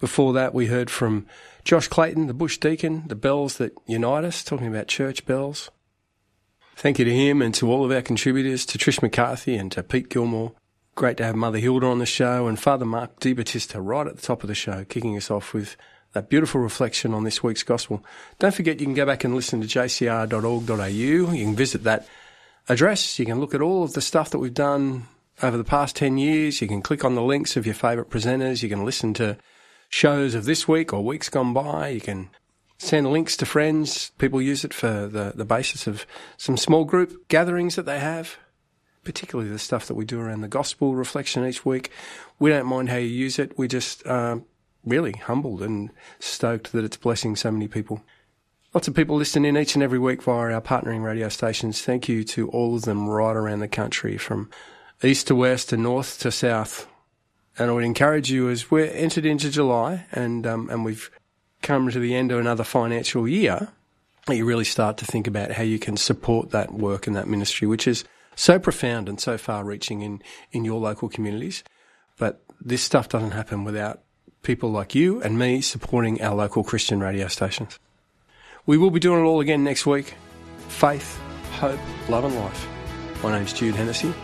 Before 0.00 0.32
that, 0.32 0.54
we 0.54 0.68
heard 0.68 0.88
from 0.88 1.26
Josh 1.64 1.86
Clayton, 1.86 2.28
the 2.28 2.34
Bush 2.34 2.56
Deacon, 2.56 3.04
the 3.08 3.14
bells 3.14 3.58
that 3.58 3.74
unite 3.86 4.24
us, 4.24 4.42
talking 4.42 4.68
about 4.68 4.88
church 4.88 5.26
bells. 5.26 5.70
Thank 6.76 6.98
you 6.98 7.04
to 7.04 7.14
him 7.14 7.42
and 7.42 7.54
to 7.56 7.70
all 7.70 7.84
of 7.84 7.92
our 7.92 8.00
contributors, 8.00 8.64
to 8.66 8.78
Trish 8.78 9.02
McCarthy 9.02 9.54
and 9.54 9.70
to 9.72 9.82
Pete 9.82 10.08
Gilmore. 10.08 10.52
Great 10.94 11.18
to 11.18 11.24
have 11.24 11.36
Mother 11.36 11.58
Hilda 11.58 11.86
on 11.86 11.98
the 11.98 12.06
show 12.06 12.46
and 12.46 12.58
Father 12.58 12.86
Mark 12.86 13.20
De 13.20 13.34
Battista 13.34 13.82
right 13.82 14.06
at 14.06 14.16
the 14.16 14.22
top 14.22 14.42
of 14.42 14.48
the 14.48 14.54
show, 14.54 14.82
kicking 14.84 15.14
us 15.14 15.30
off 15.30 15.52
with 15.52 15.76
that 16.14 16.30
beautiful 16.30 16.62
reflection 16.62 17.12
on 17.12 17.24
this 17.24 17.42
week's 17.42 17.62
gospel. 17.62 18.02
Don't 18.38 18.54
forget 18.54 18.80
you 18.80 18.86
can 18.86 18.94
go 18.94 19.04
back 19.04 19.24
and 19.24 19.34
listen 19.34 19.60
to 19.60 19.66
jcr.org.au. 19.66 20.86
You 20.86 21.26
can 21.26 21.54
visit 21.54 21.84
that 21.84 22.08
address. 22.68 23.18
You 23.18 23.26
can 23.26 23.40
look 23.40 23.54
at 23.54 23.62
all 23.62 23.82
of 23.82 23.94
the 23.94 24.00
stuff 24.00 24.30
that 24.30 24.38
we've 24.38 24.54
done 24.54 25.08
over 25.42 25.56
the 25.56 25.64
past 25.64 25.96
10 25.96 26.18
years. 26.18 26.60
You 26.60 26.68
can 26.68 26.82
click 26.82 27.04
on 27.04 27.14
the 27.14 27.22
links 27.22 27.56
of 27.56 27.66
your 27.66 27.74
favourite 27.74 28.10
presenters. 28.10 28.62
You 28.62 28.68
can 28.68 28.84
listen 28.84 29.14
to 29.14 29.36
shows 29.88 30.34
of 30.34 30.44
this 30.44 30.66
week 30.66 30.92
or 30.92 31.04
weeks 31.04 31.28
gone 31.28 31.52
by. 31.52 31.88
You 31.88 32.00
can 32.00 32.30
send 32.78 33.10
links 33.10 33.36
to 33.38 33.46
friends. 33.46 34.10
People 34.18 34.40
use 34.42 34.64
it 34.64 34.74
for 34.74 35.06
the, 35.06 35.32
the 35.34 35.44
basis 35.44 35.86
of 35.86 36.06
some 36.36 36.56
small 36.56 36.84
group 36.84 37.28
gatherings 37.28 37.76
that 37.76 37.86
they 37.86 38.00
have, 38.00 38.38
particularly 39.04 39.50
the 39.50 39.58
stuff 39.58 39.86
that 39.86 39.94
we 39.94 40.04
do 40.04 40.20
around 40.20 40.40
the 40.40 40.48
gospel 40.48 40.94
reflection 40.94 41.46
each 41.46 41.64
week. 41.64 41.90
We 42.38 42.50
don't 42.50 42.66
mind 42.66 42.88
how 42.88 42.96
you 42.96 43.08
use 43.08 43.38
it. 43.38 43.56
We 43.58 43.68
just 43.68 44.06
uh, 44.06 44.38
really 44.84 45.12
humbled 45.12 45.62
and 45.62 45.90
stoked 46.18 46.72
that 46.72 46.84
it's 46.84 46.96
blessing 46.96 47.36
so 47.36 47.50
many 47.50 47.68
people. 47.68 48.02
Lots 48.74 48.88
of 48.88 48.94
people 48.94 49.16
listening 49.16 49.54
in 49.54 49.60
each 49.60 49.74
and 49.74 49.82
every 49.82 49.98
week 49.98 50.22
via 50.22 50.54
our 50.54 50.60
partnering 50.62 51.04
radio 51.04 51.28
stations. 51.28 51.82
Thank 51.82 52.08
you 52.08 52.24
to 52.24 52.48
all 52.48 52.74
of 52.74 52.82
them 52.82 53.06
right 53.06 53.36
around 53.36 53.60
the 53.60 53.68
country, 53.68 54.16
from 54.16 54.48
east 55.02 55.26
to 55.26 55.34
west 55.34 55.74
and 55.74 55.82
north 55.82 56.18
to 56.20 56.32
south. 56.32 56.88
And 57.58 57.68
I 57.68 57.74
would 57.74 57.84
encourage 57.84 58.30
you 58.30 58.48
as 58.48 58.70
we're 58.70 58.86
entered 58.86 59.26
into 59.26 59.50
July 59.50 60.06
and 60.10 60.46
um, 60.46 60.70
and 60.70 60.86
we've 60.86 61.10
come 61.60 61.90
to 61.90 61.98
the 61.98 62.14
end 62.14 62.32
of 62.32 62.38
another 62.38 62.64
financial 62.64 63.28
year, 63.28 63.68
that 64.26 64.36
you 64.36 64.46
really 64.46 64.64
start 64.64 64.96
to 64.96 65.04
think 65.04 65.26
about 65.26 65.52
how 65.52 65.62
you 65.62 65.78
can 65.78 65.98
support 65.98 66.50
that 66.52 66.72
work 66.72 67.06
and 67.06 67.14
that 67.14 67.28
ministry, 67.28 67.68
which 67.68 67.86
is 67.86 68.04
so 68.36 68.58
profound 68.58 69.06
and 69.06 69.20
so 69.20 69.36
far 69.36 69.64
reaching 69.64 70.00
in, 70.00 70.22
in 70.50 70.64
your 70.64 70.80
local 70.80 71.10
communities. 71.10 71.62
But 72.16 72.42
this 72.58 72.82
stuff 72.82 73.10
doesn't 73.10 73.32
happen 73.32 73.64
without 73.64 74.00
people 74.42 74.70
like 74.70 74.94
you 74.94 75.20
and 75.20 75.38
me 75.38 75.60
supporting 75.60 76.22
our 76.22 76.34
local 76.34 76.64
Christian 76.64 77.00
radio 77.00 77.28
stations. 77.28 77.78
We 78.66 78.78
will 78.78 78.90
be 78.90 79.00
doing 79.00 79.20
it 79.20 79.24
all 79.24 79.40
again 79.40 79.64
next 79.64 79.86
week. 79.86 80.14
Faith, 80.68 81.18
hope, 81.52 81.80
love 82.08 82.24
and 82.24 82.34
life. 82.36 82.68
My 83.22 83.36
name's 83.36 83.52
Jude 83.52 83.74
Hennessy 83.74 84.14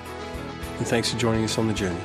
and 0.79 0.87
thanks 0.87 1.13
for 1.13 1.19
joining 1.19 1.45
us 1.45 1.59
on 1.59 1.67
the 1.67 1.75
journey. 1.75 2.01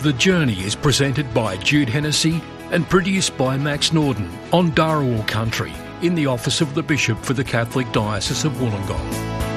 The 0.00 0.12
Journey 0.12 0.60
is 0.60 0.74
presented 0.74 1.32
by 1.32 1.56
Jude 1.56 1.88
Hennessy 1.88 2.42
and 2.70 2.88
produced 2.88 3.36
by 3.36 3.56
Max 3.56 3.92
Norden 3.92 4.30
on 4.52 4.72
Darawal 4.72 5.26
Country 5.26 5.72
in 6.02 6.14
the 6.14 6.26
office 6.26 6.60
of 6.60 6.74
the 6.74 6.82
Bishop 6.82 7.18
for 7.18 7.34
the 7.34 7.44
Catholic 7.44 7.90
Diocese 7.92 8.44
of 8.44 8.52
Wollongong. 8.54 9.51